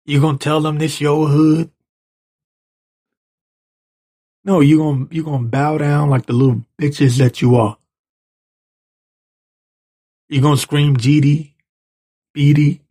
You 0.05 0.21
gonna 0.21 0.37
tell 0.37 0.61
them 0.61 0.77
this 0.79 1.01
your 1.01 1.27
hood? 1.27 1.71
No, 4.43 4.61
you 4.61 4.77
gonna 4.79 5.07
you 5.11 5.23
gonna 5.23 5.47
bow 5.47 5.77
down 5.77 6.09
like 6.09 6.27
the 6.27 6.33
little 6.33 6.65
bitches 6.79 7.17
that 7.19 7.41
you 7.41 7.55
are. 7.55 7.77
You 10.29 10.41
gonna 10.41 10.57
scream 10.57 10.97
GD, 10.97 11.53
BD, 12.35 12.81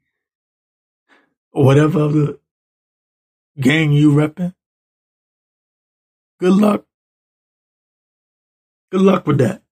or 1.53 1.65
whatever 1.65 2.01
other 2.01 2.39
gang 3.61 3.93
you 3.93 4.13
repping. 4.13 4.55
Good 6.41 6.55
luck. 6.55 6.87
Good 8.93 9.03
luck 9.03 9.27
with 9.27 9.39
that. 9.41 9.64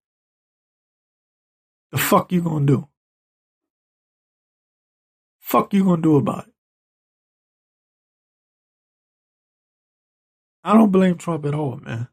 The 1.92 1.98
fuck 1.98 2.32
you 2.32 2.40
gonna 2.40 2.66
do? 2.66 2.88
Fuck 5.40 5.74
you 5.74 5.84
gonna 5.84 6.00
do 6.00 6.16
about 6.16 6.48
it? 6.48 6.54
I 10.64 10.72
don't 10.72 10.90
blame 10.90 11.18
Trump 11.18 11.44
at 11.44 11.54
all, 11.54 11.76
man. 11.76 12.08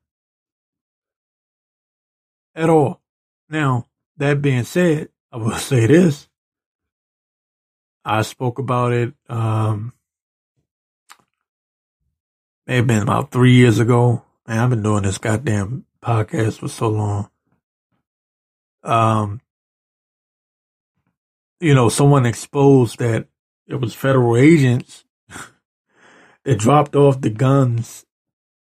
At 2.56 2.70
all. 2.70 3.02
Now, 3.50 3.88
that 4.18 4.42
being 4.42 4.64
said, 4.64 5.10
I 5.32 5.38
will 5.38 5.52
say 5.58 5.86
this. 5.88 6.28
I 8.04 8.22
spoke 8.24 8.60
about 8.60 8.92
it, 8.92 9.14
um, 9.28 9.94
may 12.66 12.78
have 12.78 12.88
been 12.88 13.04
about 13.04 13.32
three 13.32 13.54
years 13.54 13.80
ago. 13.80 14.24
Man, 14.48 14.58
I've 14.58 14.70
been 14.70 14.82
doing 14.82 15.04
this 15.04 15.18
goddamn 15.20 15.86
podcast 16.02 16.60
for 16.60 16.70
so 16.70 16.90
long. 16.90 17.30
Um, 18.84 19.42
you 21.60 21.76
know, 21.76 21.90
someone 21.90 22.26
exposed 22.26 23.00
that 23.00 23.28
it 23.68 23.76
was 23.76 23.94
federal 23.94 24.38
agents 24.38 25.06
that 26.44 26.60
dropped 26.60 26.96
off 26.96 27.22
the 27.22 27.30
guns 27.30 28.06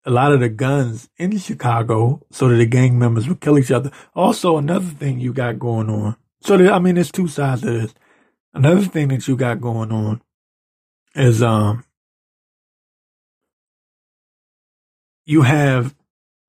a 0.07 0.11
lot 0.11 0.33
of 0.33 0.39
the 0.39 0.49
guns 0.49 1.11
in 1.17 1.37
Chicago 1.37 2.25
so 2.31 2.49
that 2.49 2.55
the 2.55 2.65
gang 2.65 2.97
members 2.97 3.29
would 3.29 3.41
kill 3.41 3.59
each 3.59 3.73
other. 3.73 3.91
Also, 4.15 4.57
another 4.57 4.87
thing 4.87 5.19
you 5.19 5.33
got 5.33 5.59
going 5.59 5.91
on. 5.91 6.17
So, 6.43 6.57
that, 6.57 6.73
I 6.73 6.79
mean, 6.79 6.95
there's 6.95 7.11
two 7.11 7.27
sides 7.27 7.63
to 7.63 7.73
this. 7.73 7.95
Another 8.55 8.83
thing 8.83 9.09
that 9.09 9.27
you 9.27 9.37
got 9.37 9.61
going 9.61 9.91
on 9.91 10.23
is, 11.17 11.43
um, 11.43 11.85
you 15.25 15.43
have 15.43 15.97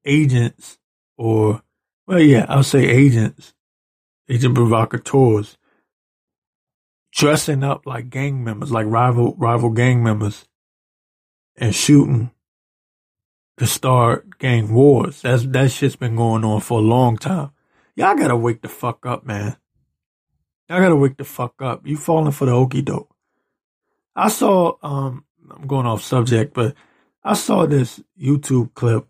agents 0.06 0.78
or, 1.18 1.64
well, 2.06 2.20
yeah, 2.20 2.46
I'll 2.48 2.62
say 2.62 2.86
agents, 2.88 3.56
agent 4.30 4.54
provocateurs 4.54 5.58
dressing 7.18 7.64
up 7.64 7.88
like 7.88 8.12
gang 8.12 8.44
members, 8.44 8.72
like 8.72 8.86
rival, 8.86 9.34
rival 9.38 9.72
gang 9.72 10.04
members 10.04 10.46
and 11.56 11.74
shooting 11.74 12.30
to 13.58 13.66
start 13.66 14.38
gang 14.38 14.72
wars. 14.72 15.24
That's 15.24 15.44
that 15.48 15.72
shit's 15.72 15.96
been 15.96 16.16
going 16.16 16.46
on 16.46 16.62
for 16.62 16.78
a 16.78 16.84
long 16.84 17.18
time. 17.18 17.50
Y'all 17.96 18.16
gotta 18.16 18.36
wake 18.36 18.62
the 18.62 18.70
fuck 18.70 19.06
up, 19.08 19.26
man. 19.26 19.58
Y'all 20.70 20.80
gotta 20.80 20.96
wake 20.96 21.18
the 21.18 21.24
fuck 21.24 21.60
up. 21.60 21.88
You 21.88 21.98
falling 21.98 22.32
for 22.32 22.46
the 22.46 22.52
okey 22.52 22.84
doke. 22.84 23.10
I 24.16 24.30
saw 24.30 24.76
um 24.84 25.26
I'm 25.50 25.66
going 25.66 25.88
off 25.88 26.04
subject, 26.04 26.54
but 26.54 26.76
I 27.24 27.34
saw 27.34 27.66
this 27.66 28.00
YouTube 28.22 28.76
clip 28.76 29.08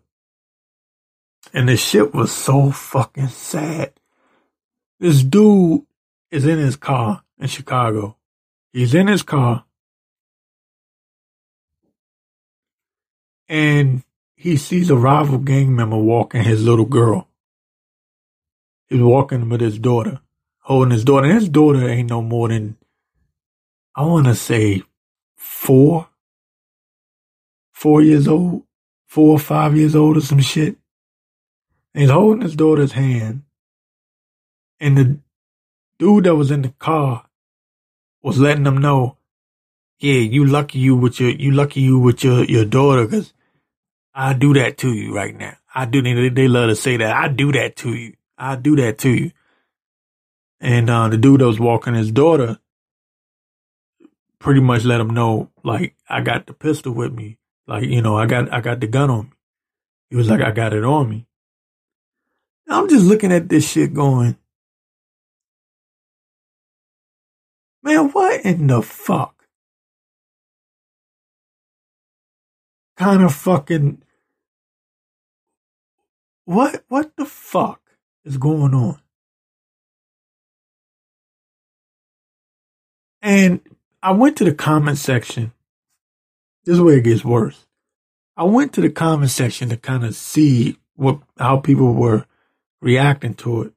and 1.52 1.68
the 1.68 1.76
shit 1.76 2.14
was 2.14 2.32
so 2.32 2.70
fucking 2.70 3.28
sad. 3.28 3.92
This 4.98 5.22
dude 5.22 5.82
is 6.30 6.46
in 6.46 6.58
his 6.58 6.76
car 6.76 7.22
in 7.38 7.46
Chicago. 7.46 8.16
He's 8.72 8.94
in 8.94 9.06
his 9.06 9.22
car 9.22 9.64
and 13.48 14.02
he 14.36 14.56
sees 14.56 14.90
a 14.90 14.96
rival 14.96 15.38
gang 15.38 15.74
member 15.74 15.96
walking 15.96 16.44
his 16.44 16.64
little 16.64 16.84
girl. 16.84 17.28
He's 18.88 19.00
walking 19.00 19.48
with 19.48 19.60
his 19.60 19.78
daughter, 19.78 20.20
holding 20.60 20.92
his 20.92 21.04
daughter. 21.04 21.26
And 21.26 21.34
his 21.34 21.48
daughter 21.48 21.88
ain't 21.88 22.10
no 22.10 22.22
more 22.22 22.48
than, 22.48 22.76
I 23.94 24.04
want 24.04 24.26
to 24.26 24.34
say, 24.34 24.82
four, 25.36 26.08
four 27.72 28.02
years 28.02 28.28
old, 28.28 28.62
four 29.06 29.32
or 29.32 29.38
five 29.38 29.76
years 29.76 29.96
old 29.96 30.16
or 30.16 30.20
some 30.20 30.40
shit. 30.40 30.76
And 31.94 32.02
he's 32.02 32.10
holding 32.10 32.42
his 32.42 32.56
daughter's 32.56 32.92
hand. 32.92 33.42
And 34.78 34.96
the 34.96 35.18
dude 35.98 36.24
that 36.24 36.36
was 36.36 36.50
in 36.50 36.62
the 36.62 36.72
car 36.78 37.27
was 38.22 38.38
letting 38.38 38.64
them 38.64 38.78
know, 38.78 39.16
yeah, 39.98 40.20
you 40.20 40.44
lucky 40.44 40.78
you 40.78 40.96
with 40.96 41.20
your, 41.20 41.30
you 41.30 41.52
lucky 41.52 41.80
you 41.80 41.98
with 41.98 42.22
your, 42.22 42.44
your 42.44 42.64
daughter 42.64 43.06
because 43.06 43.32
I 44.14 44.34
do 44.34 44.54
that 44.54 44.78
to 44.78 44.92
you 44.92 45.14
right 45.14 45.34
now. 45.34 45.56
I 45.74 45.84
do. 45.84 46.02
They, 46.02 46.28
they 46.28 46.48
love 46.48 46.70
to 46.70 46.76
say 46.76 46.96
that. 46.96 47.16
I 47.16 47.28
do 47.28 47.52
that 47.52 47.76
to 47.76 47.94
you. 47.94 48.14
I 48.36 48.56
do 48.56 48.76
that 48.76 48.98
to 48.98 49.10
you. 49.10 49.32
And 50.60 50.90
uh, 50.90 51.08
the 51.08 51.16
dude 51.16 51.40
that 51.40 51.46
was 51.46 51.60
walking 51.60 51.94
his 51.94 52.10
daughter 52.10 52.58
pretty 54.40 54.60
much 54.60 54.84
let 54.84 55.00
him 55.00 55.10
know, 55.10 55.50
like, 55.62 55.94
I 56.08 56.20
got 56.20 56.46
the 56.46 56.52
pistol 56.52 56.92
with 56.92 57.12
me. 57.12 57.38
Like, 57.66 57.84
you 57.84 58.02
know, 58.02 58.16
I 58.16 58.26
got 58.26 58.52
I 58.52 58.60
got 58.60 58.80
the 58.80 58.86
gun 58.86 59.10
on 59.10 59.24
me. 59.26 59.32
He 60.10 60.16
was 60.16 60.28
like, 60.28 60.40
I 60.40 60.50
got 60.52 60.72
it 60.72 60.84
on 60.84 61.08
me. 61.08 61.26
I'm 62.68 62.88
just 62.88 63.04
looking 63.04 63.32
at 63.32 63.48
this 63.48 63.70
shit 63.70 63.94
going, 63.94 64.36
man, 67.88 68.10
what 68.10 68.44
in 68.44 68.66
the 68.66 68.82
fuck? 68.82 69.46
Kind 72.96 73.22
of 73.22 73.34
fucking 73.34 74.02
what 76.44 76.84
what 76.88 77.16
the 77.16 77.24
fuck 77.24 77.80
is 78.24 78.36
going 78.36 78.74
on? 78.74 79.00
And 83.22 83.60
I 84.02 84.12
went 84.12 84.36
to 84.38 84.44
the 84.44 84.54
comment 84.54 84.98
section. 84.98 85.52
This 86.64 86.74
is 86.74 86.80
where 86.80 86.98
it 86.98 87.04
gets 87.04 87.24
worse. 87.24 87.66
I 88.36 88.44
went 88.44 88.72
to 88.74 88.80
the 88.80 88.90
comment 88.90 89.30
section 89.30 89.68
to 89.70 89.76
kind 89.76 90.04
of 90.04 90.14
see 90.14 90.78
what 90.94 91.20
how 91.38 91.58
people 91.58 91.94
were 91.94 92.26
reacting 92.80 93.34
to 93.34 93.62
it. 93.62 93.72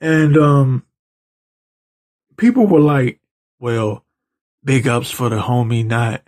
And 0.00 0.36
um 0.36 0.84
people 2.36 2.66
were 2.66 2.80
like, 2.80 3.20
well, 3.58 4.04
big 4.62 4.86
ups 4.88 5.10
for 5.10 5.28
the 5.28 5.36
homie 5.36 5.84
not 5.84 6.22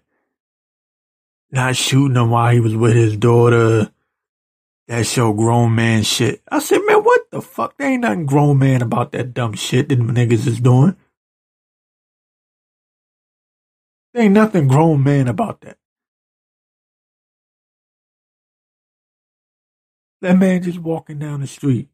not 1.50 1.76
shooting 1.76 2.16
him 2.16 2.30
while 2.30 2.52
he 2.52 2.60
was 2.60 2.76
with 2.76 2.94
his 2.94 3.16
daughter 3.16 3.90
that 4.88 5.06
show 5.06 5.32
grown 5.32 5.74
man 5.74 6.02
shit. 6.02 6.42
I 6.50 6.58
said, 6.60 6.80
man, 6.86 7.02
what 7.02 7.30
the 7.30 7.40
fuck? 7.40 7.76
There 7.76 7.88
ain't 7.88 8.02
nothing 8.02 8.26
grown 8.26 8.58
man 8.58 8.82
about 8.82 9.12
that 9.12 9.34
dumb 9.34 9.54
shit 9.54 9.88
that 9.88 9.98
niggas 9.98 10.46
is 10.46 10.60
doing. 10.60 10.96
There 14.14 14.24
ain't 14.24 14.34
nothing 14.34 14.68
grown 14.68 15.02
man 15.02 15.28
about 15.28 15.60
that. 15.62 15.76
That 20.22 20.38
man 20.38 20.62
just 20.62 20.78
walking 20.78 21.18
down 21.18 21.40
the 21.40 21.46
street. 21.46 21.88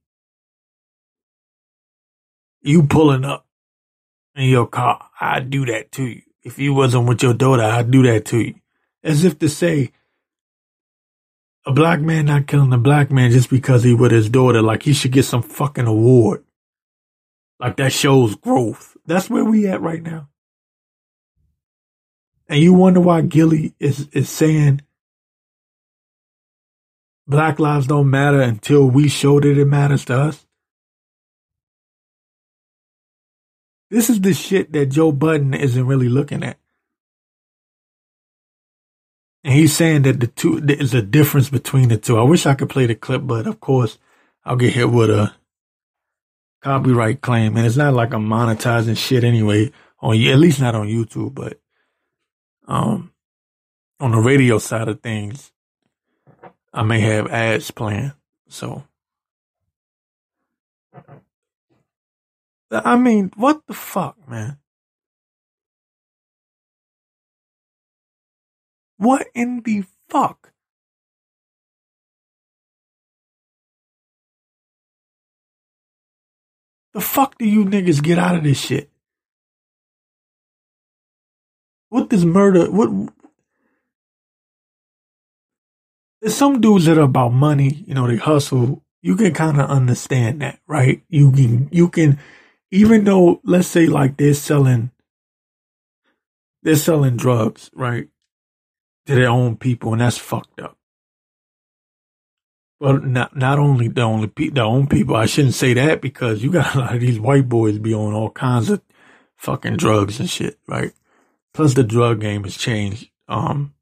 You 2.60 2.84
pulling 2.84 3.24
up 3.24 3.46
in 4.34 4.48
your 4.48 4.66
car. 4.66 5.08
I'd 5.20 5.50
do 5.50 5.66
that 5.66 5.92
to 5.92 6.04
you. 6.04 6.22
If 6.42 6.58
you 6.58 6.74
wasn't 6.74 7.08
with 7.08 7.22
your 7.22 7.34
daughter, 7.34 7.62
I'd 7.62 7.90
do 7.90 8.02
that 8.02 8.24
to 8.26 8.38
you. 8.38 8.54
As 9.02 9.24
if 9.24 9.38
to 9.40 9.48
say, 9.48 9.92
a 11.64 11.72
black 11.72 12.00
man 12.00 12.26
not 12.26 12.46
killing 12.46 12.72
a 12.72 12.78
black 12.78 13.10
man 13.10 13.30
just 13.30 13.50
because 13.50 13.84
he 13.84 13.94
with 13.94 14.10
his 14.10 14.28
daughter, 14.28 14.62
like 14.62 14.82
he 14.82 14.92
should 14.92 15.12
get 15.12 15.24
some 15.24 15.42
fucking 15.42 15.86
award. 15.86 16.44
Like 17.60 17.76
that 17.76 17.92
shows 17.92 18.34
growth. 18.34 18.96
That's 19.06 19.30
where 19.30 19.44
we 19.44 19.68
at 19.68 19.80
right 19.80 20.02
now. 20.02 20.28
And 22.48 22.60
you 22.60 22.72
wonder 22.72 23.00
why 23.00 23.22
Gillie 23.22 23.74
is, 23.78 24.08
is 24.08 24.28
saying 24.28 24.82
black 27.26 27.60
lives 27.60 27.86
don't 27.86 28.10
matter 28.10 28.40
until 28.40 28.90
we 28.90 29.08
show 29.08 29.38
that 29.38 29.58
it 29.58 29.64
matters 29.64 30.04
to 30.06 30.14
us? 30.18 30.46
This 33.92 34.08
is 34.08 34.22
the 34.22 34.32
shit 34.32 34.72
that 34.72 34.86
Joe 34.86 35.12
Budden 35.12 35.52
isn't 35.52 35.86
really 35.86 36.08
looking 36.08 36.42
at. 36.42 36.56
And 39.44 39.52
he's 39.52 39.76
saying 39.76 40.02
that 40.02 40.18
the 40.18 40.28
two, 40.28 40.62
there's 40.62 40.94
a 40.94 41.02
difference 41.02 41.50
between 41.50 41.90
the 41.90 41.98
two. 41.98 42.16
I 42.18 42.22
wish 42.22 42.46
I 42.46 42.54
could 42.54 42.70
play 42.70 42.86
the 42.86 42.94
clip, 42.94 43.20
but 43.26 43.46
of 43.46 43.60
course 43.60 43.98
I'll 44.46 44.56
get 44.56 44.72
hit 44.72 44.90
with 44.90 45.10
a 45.10 45.34
copyright 46.62 47.20
claim. 47.20 47.54
And 47.58 47.66
it's 47.66 47.76
not 47.76 47.92
like 47.92 48.14
I'm 48.14 48.26
monetizing 48.26 48.96
shit 48.96 49.24
anyway 49.24 49.70
on, 50.00 50.16
at 50.16 50.38
least 50.38 50.58
not 50.58 50.74
on 50.74 50.86
YouTube, 50.86 51.34
but, 51.34 51.60
um, 52.66 53.12
on 54.00 54.12
the 54.12 54.20
radio 54.20 54.56
side 54.56 54.88
of 54.88 55.02
things, 55.02 55.52
I 56.72 56.82
may 56.82 57.00
have 57.00 57.26
ads 57.26 57.70
playing. 57.70 58.12
So, 58.48 58.84
I 62.72 62.96
mean, 62.96 63.30
what 63.36 63.66
the 63.66 63.74
fuck, 63.74 64.16
man? 64.28 64.58
What 68.96 69.26
in 69.34 69.60
the 69.62 69.84
fuck? 70.08 70.52
The 76.94 77.00
fuck 77.00 77.38
do 77.38 77.46
you 77.46 77.64
niggas 77.64 78.02
get 78.02 78.18
out 78.18 78.36
of 78.36 78.44
this 78.44 78.60
shit? 78.60 78.90
What 81.88 82.08
does 82.08 82.24
murder, 82.24 82.70
what, 82.70 82.90
there's 86.20 86.34
some 86.34 86.60
dudes 86.60 86.86
that 86.86 86.96
are 86.96 87.02
about 87.02 87.32
money, 87.32 87.84
you 87.86 87.94
know, 87.94 88.06
they 88.06 88.16
hustle. 88.16 88.82
You 89.02 89.16
can 89.16 89.34
kind 89.34 89.60
of 89.60 89.68
understand 89.68 90.40
that, 90.42 90.60
right? 90.66 91.02
You 91.08 91.32
can, 91.32 91.68
you 91.72 91.88
can, 91.88 92.18
even 92.72 93.04
though, 93.04 93.40
let's 93.44 93.68
say 93.68 93.86
like 93.86 94.16
they're 94.16 94.34
selling, 94.34 94.90
they're 96.64 96.74
selling 96.74 97.16
drugs, 97.16 97.70
right? 97.72 98.08
to 99.06 99.14
their 99.14 99.28
own 99.28 99.56
people, 99.56 99.92
and 99.92 100.00
that's 100.00 100.18
fucked 100.18 100.60
up. 100.60 100.76
Well, 102.80 102.98
not 102.98 103.36
not 103.36 103.58
only 103.58 103.88
the 103.88 104.02
only 104.02 104.28
pe- 104.28 104.48
the 104.48 104.62
own 104.62 104.88
people. 104.88 105.14
I 105.14 105.26
shouldn't 105.26 105.54
say 105.54 105.74
that 105.74 106.00
because 106.00 106.42
you 106.42 106.50
got 106.50 106.74
a 106.74 106.78
lot 106.78 106.94
of 106.94 107.00
these 107.00 107.20
white 107.20 107.48
boys 107.48 107.78
be 107.78 107.94
on 107.94 108.12
all 108.12 108.30
kinds 108.30 108.70
of 108.70 108.82
fucking 109.36 109.76
drugs 109.76 110.18
and 110.20 110.28
shit, 110.28 110.58
right? 110.66 110.92
Plus, 111.54 111.74
the 111.74 111.84
drug 111.84 112.20
game 112.20 112.44
has 112.44 112.56
changed. 112.56 113.10
Um, 113.28 113.74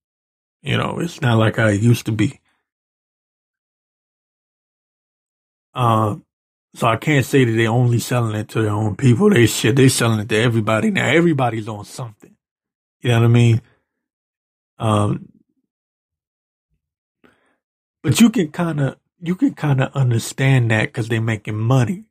you 0.62 0.76
know, 0.76 0.98
it's 0.98 1.20
not 1.20 1.38
like 1.38 1.58
I 1.58 1.70
used 1.70 2.06
to 2.06 2.12
be. 2.12 2.40
Uh, 5.72 6.16
so 6.74 6.86
I 6.86 6.96
can't 6.96 7.24
say 7.24 7.44
that 7.44 7.52
they're 7.52 7.68
only 7.68 7.98
selling 7.98 8.36
it 8.36 8.48
to 8.50 8.62
their 8.62 8.70
own 8.70 8.96
people. 8.96 9.30
They 9.30 9.46
shit, 9.46 9.76
they 9.76 9.88
selling 9.88 10.20
it 10.20 10.28
to 10.28 10.36
everybody 10.36 10.90
now. 10.90 11.08
Everybody's 11.08 11.68
on 11.68 11.84
something. 11.84 12.36
You 13.00 13.10
know 13.10 13.20
what 13.20 13.24
I 13.24 13.28
mean? 13.28 13.62
Um, 14.78 15.32
but 18.02 18.20
you 18.20 18.30
can 18.30 18.50
kind 18.50 18.80
of 18.80 18.96
you 19.20 19.34
can 19.34 19.54
kind 19.54 19.82
of 19.82 19.92
understand 19.94 20.70
that 20.70 20.86
because 20.86 21.08
they're 21.08 21.20
making 21.20 21.58
money, 21.58 22.04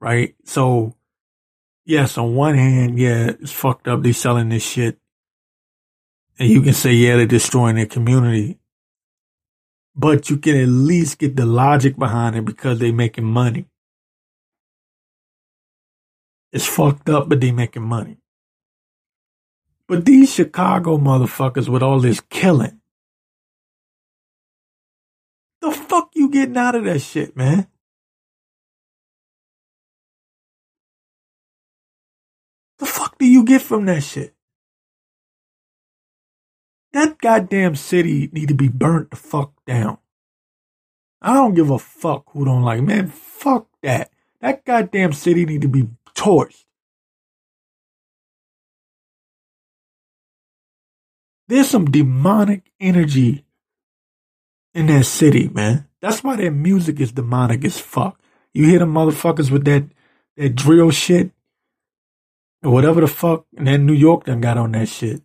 right? 0.00 0.34
So, 0.44 0.94
yes, 1.84 2.18
on 2.18 2.34
one 2.34 2.56
hand, 2.56 2.98
yeah, 2.98 3.30
it's 3.40 3.52
fucked 3.52 3.88
up. 3.88 4.02
They're 4.02 4.12
selling 4.12 4.50
this 4.50 4.62
shit, 4.62 4.98
and 6.38 6.50
you 6.50 6.60
can 6.60 6.74
say, 6.74 6.92
yeah, 6.92 7.16
they're 7.16 7.26
destroying 7.26 7.76
their 7.76 7.86
community. 7.86 8.58
But 9.94 10.30
you 10.30 10.36
can 10.36 10.56
at 10.56 10.68
least 10.68 11.18
get 11.18 11.36
the 11.36 11.46
logic 11.46 11.96
behind 11.96 12.36
it 12.36 12.44
because 12.44 12.78
they're 12.78 12.92
making 12.92 13.24
money. 13.24 13.66
It's 16.52 16.66
fucked 16.66 17.08
up, 17.08 17.28
but 17.28 17.40
they're 17.40 17.52
making 17.52 17.82
money. 17.82 18.18
But 19.86 20.04
these 20.04 20.32
Chicago 20.32 20.98
motherfuckers 20.98 21.68
with 21.68 21.82
all 21.82 22.00
this 22.00 22.20
killing, 22.30 22.80
the 25.60 25.70
fuck 25.70 26.10
you 26.14 26.30
getting 26.30 26.56
out 26.56 26.74
of 26.74 26.84
that 26.84 27.00
shit, 27.00 27.36
man? 27.36 27.66
The 32.78 32.86
fuck 32.86 33.18
do 33.18 33.26
you 33.26 33.44
get 33.44 33.62
from 33.62 33.86
that 33.86 34.02
shit? 34.02 34.34
That 36.92 37.18
goddamn 37.18 37.76
city 37.76 38.30
need 38.32 38.48
to 38.48 38.54
be 38.54 38.68
burnt 38.68 39.10
the 39.10 39.16
fuck 39.16 39.52
down. 39.66 39.98
I 41.22 41.34
don't 41.34 41.54
give 41.54 41.70
a 41.70 41.78
fuck 41.78 42.30
who 42.30 42.44
don't 42.44 42.62
like, 42.62 42.82
man, 42.82 43.08
fuck 43.08 43.68
that. 43.82 44.10
That 44.40 44.64
goddamn 44.64 45.12
city 45.12 45.44
need 45.44 45.60
to 45.62 45.68
be 45.68 45.88
torched. 46.20 46.64
There's 51.48 51.68
some 51.68 51.90
demonic 51.90 52.70
energy 52.78 53.44
in 54.74 54.86
that 54.86 55.04
city, 55.04 55.48
man. 55.48 55.88
That's 56.00 56.22
why 56.22 56.36
their 56.36 56.50
music 56.50 57.00
is 57.00 57.12
demonic 57.12 57.64
as 57.64 57.80
fuck. 57.80 58.20
You 58.54 58.66
hear 58.66 58.78
the 58.78 58.84
motherfuckers 58.84 59.50
with 59.50 59.64
that 59.64 59.88
that 60.36 60.54
drill 60.54 60.90
shit 60.90 61.32
or 62.62 62.70
whatever 62.70 63.00
the 63.00 63.08
fuck, 63.08 63.46
and 63.56 63.66
then 63.66 63.86
New 63.86 63.94
York 63.94 64.24
done 64.24 64.40
got 64.40 64.58
on 64.58 64.72
that 64.72 64.88
shit. 64.88 65.22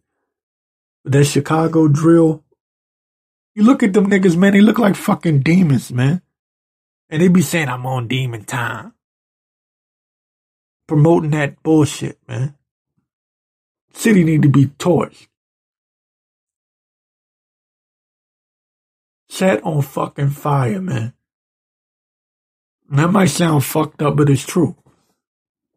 But 1.04 1.14
that 1.14 1.26
Chicago 1.26 1.88
drill, 1.88 2.44
you 3.54 3.64
look 3.64 3.84
at 3.84 3.94
them 3.94 4.08
niggas, 4.08 4.36
man, 4.36 4.54
they 4.54 4.62
look 4.62 4.80
like 4.80 4.96
fucking 4.96 5.42
demons, 5.42 5.92
man. 5.92 6.22
And 7.10 7.22
they 7.22 7.28
be 7.28 7.42
saying 7.42 7.70
I'm 7.70 7.86
on 7.86 8.08
demon 8.08 8.46
time. 8.46 8.95
Promoting 10.88 11.32
that 11.32 11.62
bullshit, 11.64 12.20
man. 12.28 12.56
City 13.94 14.24
need 14.24 14.44
to 14.44 14.50
be 14.50 14.66
torched. 14.66 15.28
set 19.36 19.64
on 19.64 19.82
fucking 19.82 20.30
fire, 20.30 20.82
man. 20.82 21.14
That 22.90 23.12
might 23.12 23.26
sound 23.26 23.64
fucked 23.64 24.02
up, 24.02 24.16
but 24.16 24.30
it's 24.30 24.46
true. 24.46 24.76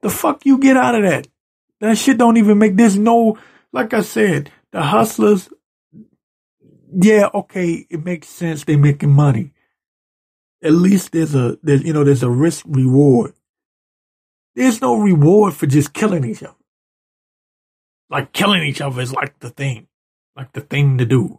The 0.02 0.10
fuck 0.10 0.46
you 0.46 0.58
get 0.58 0.76
out 0.76 0.94
of 0.94 1.02
that? 1.02 1.26
That 1.80 1.98
shit 1.98 2.18
don't 2.18 2.36
even 2.36 2.58
make, 2.58 2.76
there's 2.76 2.98
no, 2.98 3.38
like 3.72 3.94
I 3.94 4.02
said, 4.02 4.50
the 4.70 4.82
hustlers, 4.82 5.48
yeah, 6.92 7.28
okay, 7.34 7.86
it 7.90 8.04
makes 8.04 8.28
sense. 8.28 8.64
They 8.64 8.76
making 8.76 9.12
money. 9.12 9.52
At 10.62 10.72
least 10.72 11.12
there's 11.12 11.34
a, 11.34 11.58
there's, 11.62 11.82
you 11.82 11.92
know, 11.92 12.04
there's 12.04 12.22
a 12.22 12.30
risk 12.30 12.64
reward. 12.68 13.32
There's 14.58 14.80
no 14.80 14.96
reward 14.96 15.54
for 15.54 15.68
just 15.68 15.92
killing 15.92 16.24
each 16.24 16.42
other. 16.42 16.56
Like 18.10 18.32
killing 18.32 18.64
each 18.64 18.80
other 18.80 19.00
is 19.00 19.12
like 19.12 19.38
the 19.38 19.50
thing, 19.50 19.86
like 20.34 20.50
the 20.52 20.62
thing 20.62 20.98
to 20.98 21.04
do. 21.04 21.38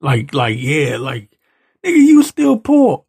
Like, 0.00 0.32
like, 0.32 0.56
yeah, 0.60 0.98
like, 0.98 1.36
nigga, 1.84 1.96
you 1.96 2.22
still 2.22 2.56
poor. 2.58 3.06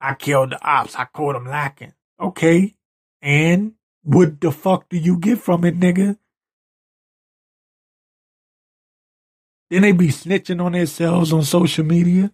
I 0.00 0.14
killed 0.14 0.52
the 0.52 0.66
ops. 0.66 0.96
I 0.96 1.04
caught 1.04 1.34
them 1.34 1.44
lacking. 1.44 1.92
Okay. 2.18 2.76
And 3.20 3.74
what 4.02 4.40
the 4.40 4.50
fuck 4.50 4.88
do 4.88 4.96
you 4.96 5.18
get 5.18 5.40
from 5.40 5.66
it, 5.66 5.78
nigga? 5.78 6.16
Then 9.68 9.82
they 9.82 9.92
be 9.92 10.08
snitching 10.08 10.64
on 10.64 10.72
themselves 10.72 11.30
on 11.30 11.42
social 11.42 11.84
media. 11.84 12.32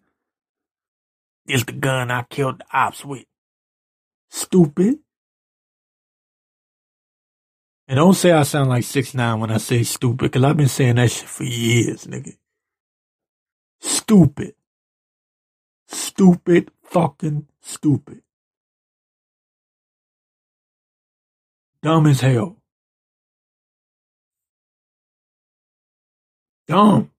It's 1.47 1.65
the 1.65 1.73
gun 1.73 2.13
I 2.13 2.23
killed 2.31 2.61
the 2.61 2.67
ops 2.73 3.05
with. 3.05 3.25
Stupid. 4.31 4.99
And 7.87 7.97
don't 7.97 8.15
say 8.15 8.33
I 8.33 8.45
sound 8.45 8.71
like 8.71 8.85
six 8.85 9.15
nine 9.15 9.41
when 9.41 9.51
I 9.51 9.59
say 9.59 9.83
stupid, 9.83 10.33
cause 10.33 10.43
I've 10.43 10.57
been 10.57 10.69
saying 10.69 10.97
that 10.97 11.11
shit 11.11 11.29
for 11.29 11.45
years, 11.45 12.07
nigga. 12.07 12.37
Stupid. 13.81 14.55
Stupid, 15.89 16.71
fucking 16.83 17.47
stupid. 17.61 18.23
Dumb 21.83 22.07
as 22.07 22.21
hell. 22.23 22.57
Dumb. 26.67 27.11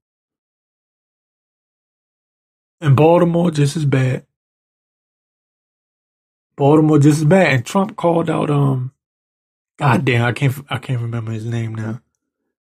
And 2.82 2.95
Baltimore 2.95 3.51
just 3.51 3.78
as 3.78 3.86
bad. 3.86 4.26
Baltimore 6.56 6.99
just 6.99 7.20
as 7.20 7.26
bad. 7.26 7.53
And 7.53 7.66
Trump 7.66 7.95
called 7.95 8.30
out 8.30 8.49
um 8.49 8.91
God 9.78 10.06
damn, 10.06 10.26
I 10.26 10.32
can't 10.32 10.56
I 10.70 10.78
can't 10.78 11.01
remember 11.01 11.32
his 11.32 11.45
name 11.45 11.76
now. 11.76 12.01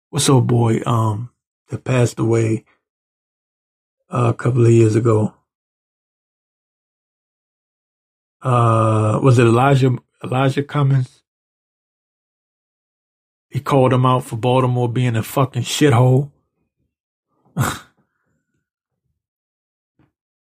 What's 0.09 0.29
up 0.29 0.45
boy 0.45 0.81
um 0.85 1.29
that 1.69 1.83
passed 1.83 2.19
away 2.19 2.65
uh, 4.09 4.29
a 4.29 4.33
couple 4.33 4.65
of 4.65 4.71
years 4.71 4.95
ago. 4.95 5.33
Uh 8.41 9.19
was 9.23 9.39
it 9.39 9.45
Elijah 9.45 9.97
Elijah 10.23 10.63
Cummings? 10.63 11.23
He 13.49 13.61
called 13.61 13.93
him 13.93 14.05
out 14.05 14.25
for 14.25 14.35
Baltimore 14.35 14.89
being 14.89 15.15
a 15.15 15.23
fucking 15.23 15.63
shithole. 15.63 16.31
I 17.55 17.79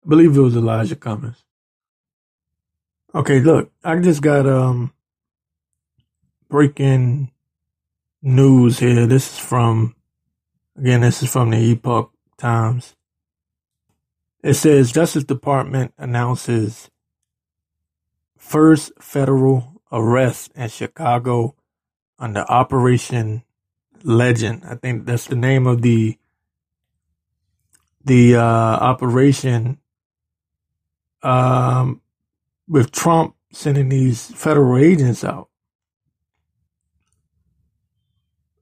believe 0.07 0.37
it 0.37 0.41
was 0.41 0.57
Elijah 0.57 0.97
Cummings. 0.97 1.46
Okay, 3.17 3.41
look, 3.41 3.73
I 3.83 3.97
just 3.97 4.21
got 4.21 4.47
um 4.47 4.93
breaking 6.51 7.33
news 8.21 8.79
here. 8.79 9.07
This 9.07 9.33
is 9.33 9.39
from 9.39 9.97
again, 10.79 11.01
this 11.01 11.23
is 11.23 11.33
from 11.33 11.49
the 11.49 11.57
Epoch 11.57 12.13
Times. 12.37 12.95
It 14.43 14.53
says 14.53 14.93
Justice 14.93 15.25
Department 15.25 15.95
announces 15.97 16.91
first 18.37 18.93
federal 19.01 19.81
arrest 19.91 20.53
in 20.55 20.69
Chicago 20.69 21.55
under 22.19 22.41
Operation 22.41 23.45
Legend. 24.03 24.63
I 24.69 24.75
think 24.75 25.07
that's 25.07 25.27
the 25.27 25.37
name 25.37 25.67
of 25.67 25.81
the 25.81 26.19
the 28.05 28.37
uh, 28.37 28.43
operation 28.43 29.79
um, 31.23 32.03
with 32.69 32.91
Trump 32.93 33.35
sending 33.53 33.89
these 33.89 34.27
federal 34.35 34.77
agents 34.77 35.25
out. 35.25 35.49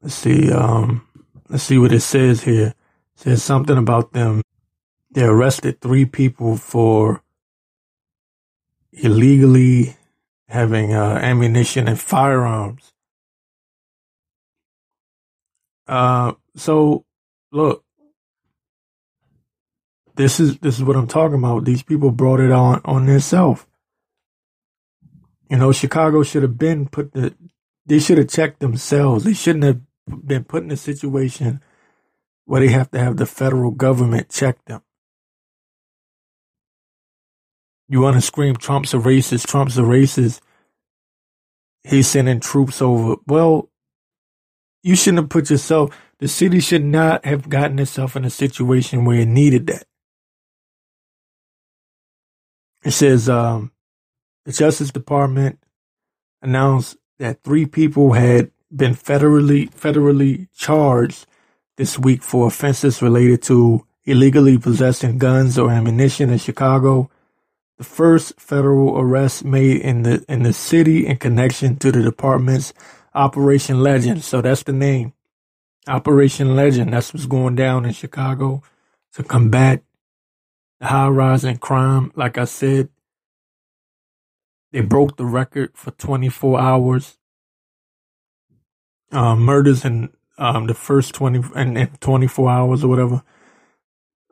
Let's 0.02 0.14
see. 0.14 0.52
Um, 0.52 1.06
let's 1.48 1.64
see 1.64 1.78
what 1.78 1.92
it 1.92 2.00
says 2.00 2.42
here. 2.42 2.68
It 2.68 2.74
says 3.16 3.42
something 3.42 3.78
about 3.78 4.12
them. 4.12 4.42
They 5.10 5.24
arrested 5.24 5.80
three 5.80 6.04
people 6.04 6.56
for 6.56 7.22
illegally 8.92 9.96
having 10.48 10.92
uh, 10.94 11.18
ammunition 11.22 11.88
and 11.88 11.98
firearms. 11.98 12.92
Uh, 15.86 16.32
so 16.56 17.04
look, 17.52 17.84
this 20.16 20.38
is 20.38 20.58
this 20.58 20.76
is 20.76 20.84
what 20.84 20.96
I'm 20.96 21.06
talking 21.06 21.38
about. 21.38 21.64
These 21.64 21.82
people 21.82 22.10
brought 22.10 22.40
it 22.40 22.52
on 22.52 22.80
on 22.84 23.06
themselves. 23.06 23.66
You 25.48 25.58
know, 25.58 25.72
Chicago 25.72 26.22
should 26.22 26.42
have 26.42 26.58
been 26.58 26.88
put 26.88 27.12
the. 27.12 27.34
They 27.86 27.98
should 27.98 28.18
have 28.18 28.28
checked 28.28 28.60
themselves. 28.60 29.24
They 29.24 29.34
shouldn't 29.34 29.64
have 29.64 29.80
been 30.26 30.44
put 30.44 30.62
in 30.62 30.70
a 30.70 30.76
situation 30.76 31.60
where 32.46 32.60
they 32.60 32.68
have 32.68 32.90
to 32.92 32.98
have 32.98 33.16
the 33.16 33.26
federal 33.26 33.70
government 33.70 34.30
check 34.30 34.64
them. 34.64 34.82
You 37.88 38.00
want 38.00 38.16
to 38.16 38.22
scream 38.22 38.56
Trump's 38.56 38.94
a 38.94 38.98
racist, 38.98 39.46
Trump's 39.46 39.78
a 39.78 39.82
racist. 39.82 40.40
He's 41.82 42.08
sending 42.08 42.40
troops 42.40 42.80
over. 42.80 43.16
Well, 43.26 43.70
you 44.82 44.96
shouldn't 44.96 45.24
have 45.24 45.30
put 45.30 45.50
yourself, 45.50 45.96
the 46.18 46.28
city 46.28 46.60
should 46.60 46.84
not 46.84 47.24
have 47.26 47.48
gotten 47.48 47.78
itself 47.78 48.16
in 48.16 48.24
a 48.24 48.30
situation 48.30 49.04
where 49.04 49.20
it 49.20 49.28
needed 49.28 49.66
that. 49.66 49.84
It 52.84 52.92
says, 52.92 53.28
um, 53.28 53.72
the 54.44 54.52
Justice 54.52 54.90
Department 54.90 55.58
announced 56.42 56.96
that 57.18 57.42
three 57.42 57.66
people 57.66 58.12
had 58.12 58.50
been 58.74 58.94
federally 58.94 59.70
federally 59.70 60.48
charged 60.56 61.26
this 61.76 61.98
week 61.98 62.22
for 62.22 62.46
offenses 62.46 63.02
related 63.02 63.42
to 63.42 63.86
illegally 64.04 64.58
possessing 64.58 65.18
guns 65.18 65.58
or 65.58 65.70
ammunition 65.70 66.30
in 66.30 66.38
Chicago. 66.38 67.10
The 67.78 67.84
first 67.84 68.38
federal 68.38 68.98
arrest 68.98 69.44
made 69.44 69.80
in 69.80 70.02
the 70.02 70.24
in 70.28 70.42
the 70.42 70.52
city 70.52 71.06
in 71.06 71.16
connection 71.16 71.76
to 71.76 71.90
the 71.90 72.02
department's 72.02 72.72
Operation 73.14 73.80
Legend. 73.80 74.24
So 74.24 74.40
that's 74.40 74.64
the 74.64 74.72
name. 74.72 75.12
Operation 75.86 76.56
Legend. 76.56 76.92
That's 76.92 77.12
what's 77.12 77.26
going 77.26 77.54
down 77.54 77.84
in 77.84 77.92
Chicago 77.92 78.62
to 79.14 79.22
combat 79.22 79.82
the 80.80 80.86
high 80.86 81.08
rising 81.08 81.58
crime. 81.58 82.12
Like 82.16 82.38
I 82.38 82.44
said, 82.44 82.88
they 84.74 84.80
broke 84.80 85.16
the 85.16 85.24
record 85.24 85.70
for 85.74 85.92
24 85.92 86.60
hours 86.60 87.16
uh, 89.12 89.36
murders 89.36 89.84
in 89.84 90.10
um, 90.36 90.66
the 90.66 90.74
first 90.74 91.14
20 91.14 91.42
and, 91.54 91.78
and 91.78 92.00
24 92.00 92.50
hours 92.50 92.82
or 92.82 92.88
whatever. 92.88 93.22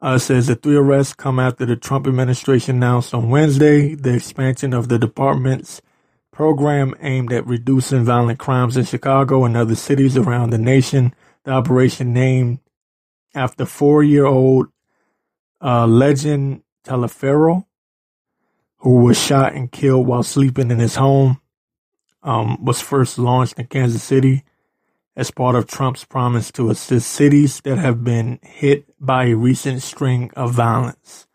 Uh, 0.01 0.18
says 0.18 0.49
the 0.49 0.57
three 0.57 0.74
arrests 0.74 1.14
come 1.14 1.38
after 1.38 1.64
the 1.64 1.76
Trump 1.76 2.09
administration 2.09 2.74
announced 2.74 3.14
on 3.14 3.30
Wednesday 3.30 3.95
the 3.95 4.12
expansion 4.12 4.74
of 4.74 4.88
the 4.88 4.99
department's 4.99 5.80
program 6.32 6.93
aimed 6.99 7.32
at 7.32 7.47
reducing 7.47 8.03
violent 8.03 8.40
crimes 8.40 8.76
in 8.76 8.84
Chicago 8.84 9.45
and 9.45 9.57
other 9.57 9.76
cities 9.76 10.16
around 10.16 10.51
the 10.51 10.59
nation. 10.59 11.14
The 11.45 11.53
operation 11.53 12.12
named 12.12 12.59
after 13.32 13.64
four-year-old 13.64 14.66
uh, 15.61 15.86
LeGend 15.86 16.62
Taliferro, 16.84 17.66
who 18.82 18.96
was 19.04 19.16
shot 19.16 19.54
and 19.54 19.70
killed 19.70 20.06
while 20.06 20.24
sleeping 20.24 20.70
in 20.70 20.78
his 20.78 20.96
home, 20.96 21.40
um, 22.22 22.62
was 22.64 22.80
first 22.80 23.16
launched 23.16 23.58
in 23.58 23.66
Kansas 23.66 24.02
City 24.02 24.44
as 25.14 25.30
part 25.30 25.54
of 25.54 25.66
Trump's 25.66 26.04
promise 26.04 26.50
to 26.52 26.68
assist 26.70 27.10
cities 27.10 27.60
that 27.60 27.78
have 27.78 28.02
been 28.02 28.40
hit 28.42 28.86
by 28.98 29.26
a 29.26 29.34
recent 29.34 29.82
string 29.82 30.30
of 30.34 30.52
violence. 30.52 31.26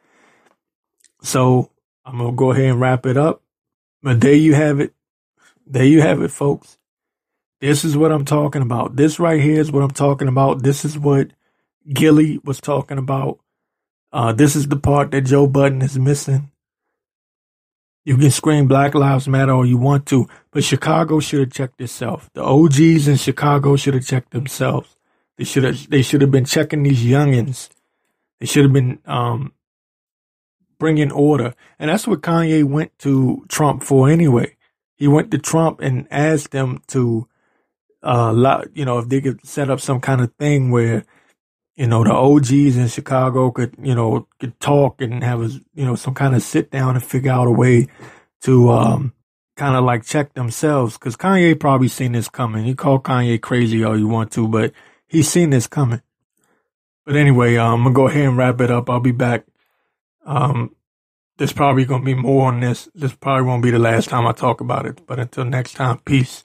So 1.22 1.72
I'm 2.06 2.18
going 2.18 2.32
to 2.32 2.36
go 2.36 2.52
ahead 2.52 2.66
and 2.66 2.82
wrap 2.82 3.06
it 3.06 3.18
up. 3.18 3.42
But 4.04 4.20
there 4.22 4.34
you 4.34 4.54
have 4.54 4.80
it. 4.80 4.94
There 5.66 5.86
you 5.86 6.02
have 6.02 6.22
it, 6.22 6.32
folks. 6.32 6.78
This 7.62 7.84
is 7.84 7.98
what 7.98 8.12
I'm 8.12 8.26
talking 8.26 8.62
about. 8.62 8.96
This 8.96 9.20
right 9.20 9.42
here 9.42 9.60
is 9.60 9.72
what 9.72 9.84
I'm 9.84 9.92
talking 9.92 10.28
about. 10.28 10.64
This 10.64 10.86
is 10.86 10.98
what 10.98 11.32
Gillie 11.92 12.40
was 12.44 12.60
talking 12.60 12.98
about. 12.98 13.40
Uh, 14.12 14.34
this 14.34 14.56
is 14.56 14.68
the 14.68 14.76
part 14.76 15.12
that 15.12 15.22
Joe 15.22 15.48
Budden 15.48 15.82
is 15.82 15.98
missing. 15.98 16.52
You 18.08 18.16
can 18.16 18.32
scream 18.32 18.70
Black 18.70 18.96
Lives 18.96 19.28
Matter 19.28 19.52
all 19.52 19.66
you 19.66 19.78
want 19.78 20.06
to, 20.06 20.30
but 20.52 20.64
Chicago 20.64 21.20
should 21.20 21.42
have 21.42 21.52
checked 21.52 21.82
itself. 21.82 22.30
The 22.36 22.42
OGs 22.42 23.06
in 23.06 23.18
Chicago 23.18 23.76
should 23.76 23.96
have 23.96 24.06
checked 24.06 24.32
themselves. 24.32 24.96
They 25.38 25.44
should 25.44 25.66
have 25.66 25.90
they 25.90 26.02
should 26.02 26.22
have 26.22 26.32
been 26.32 26.46
checking 26.46 26.84
these 26.84 27.04
youngins. 27.04 27.68
They 28.40 28.46
should 28.46 28.64
have 28.64 28.72
been 28.72 29.00
um, 29.06 29.52
bringing 30.80 31.12
order, 31.12 31.54
and 31.80 31.90
that's 31.90 32.08
what 32.08 32.22
Kanye 32.22 32.64
went 32.64 32.98
to 33.00 33.44
Trump 33.50 33.84
for 33.84 34.08
anyway. 34.08 34.56
He 34.96 35.10
went 35.10 35.30
to 35.32 35.38
Trump 35.38 35.82
and 35.82 36.08
asked 36.10 36.52
them 36.52 36.82
to, 36.88 37.28
uh, 38.04 38.64
you 38.74 38.86
know, 38.86 39.00
if 39.00 39.10
they 39.10 39.20
could 39.20 39.46
set 39.46 39.70
up 39.70 39.82
some 39.82 40.00
kind 40.00 40.22
of 40.22 40.34
thing 40.36 40.72
where 40.72 41.04
you 41.78 41.86
know, 41.86 42.04
the 42.04 42.12
OGs 42.12 42.76
in 42.76 42.88
Chicago 42.88 43.52
could, 43.52 43.76
you 43.82 43.94
know, 43.94 44.28
could 44.40 44.60
talk 44.60 45.00
and 45.00 45.24
have 45.24 45.42
a, 45.42 45.50
you 45.76 45.86
know, 45.86 45.96
some 45.96 46.16
kind 46.16 46.36
of 46.36 46.42
sit 46.42 46.72
down 46.72 46.96
and 46.96 47.04
figure 47.04 47.32
out 47.32 47.48
a 47.48 47.52
way 47.52 47.88
to, 48.42 48.72
um, 48.72 49.14
kind 49.56 49.76
of 49.76 49.84
like 49.84 50.04
check 50.04 50.34
themselves. 50.34 50.98
Cause 50.98 51.16
Kanye 51.16 51.60
probably 51.60 51.88
seen 51.88 52.14
this 52.14 52.30
coming. 52.30 52.66
You 52.66 52.76
call 52.76 53.00
Kanye 53.00 53.40
crazy 53.40 53.84
all 53.84 53.98
you 53.98 54.08
want 54.08 54.32
to, 54.34 54.48
but 54.48 54.74
he's 55.06 55.30
seen 55.30 55.52
this 55.52 55.68
coming. 55.68 56.02
But 57.06 57.16
anyway, 57.16 57.56
um, 57.58 57.74
I'm 57.74 57.84
gonna 57.84 57.96
go 57.96 58.08
ahead 58.08 58.26
and 58.26 58.38
wrap 58.38 58.60
it 58.60 58.72
up. 58.72 58.90
I'll 58.90 59.00
be 59.00 59.12
back. 59.12 59.46
Um, 60.26 60.76
there's 61.38 61.54
probably 61.54 61.86
gonna 61.86 62.04
be 62.04 62.16
more 62.16 62.48
on 62.48 62.60
this. 62.60 62.90
This 62.96 63.14
probably 63.14 63.46
won't 63.46 63.64
be 63.64 63.72
the 63.72 63.80
last 63.80 64.10
time 64.10 64.26
I 64.26 64.32
talk 64.34 64.62
about 64.62 64.88
it. 64.88 65.06
But 65.06 65.20
until 65.20 65.46
next 65.46 65.74
time, 65.74 66.00
peace. 66.00 66.44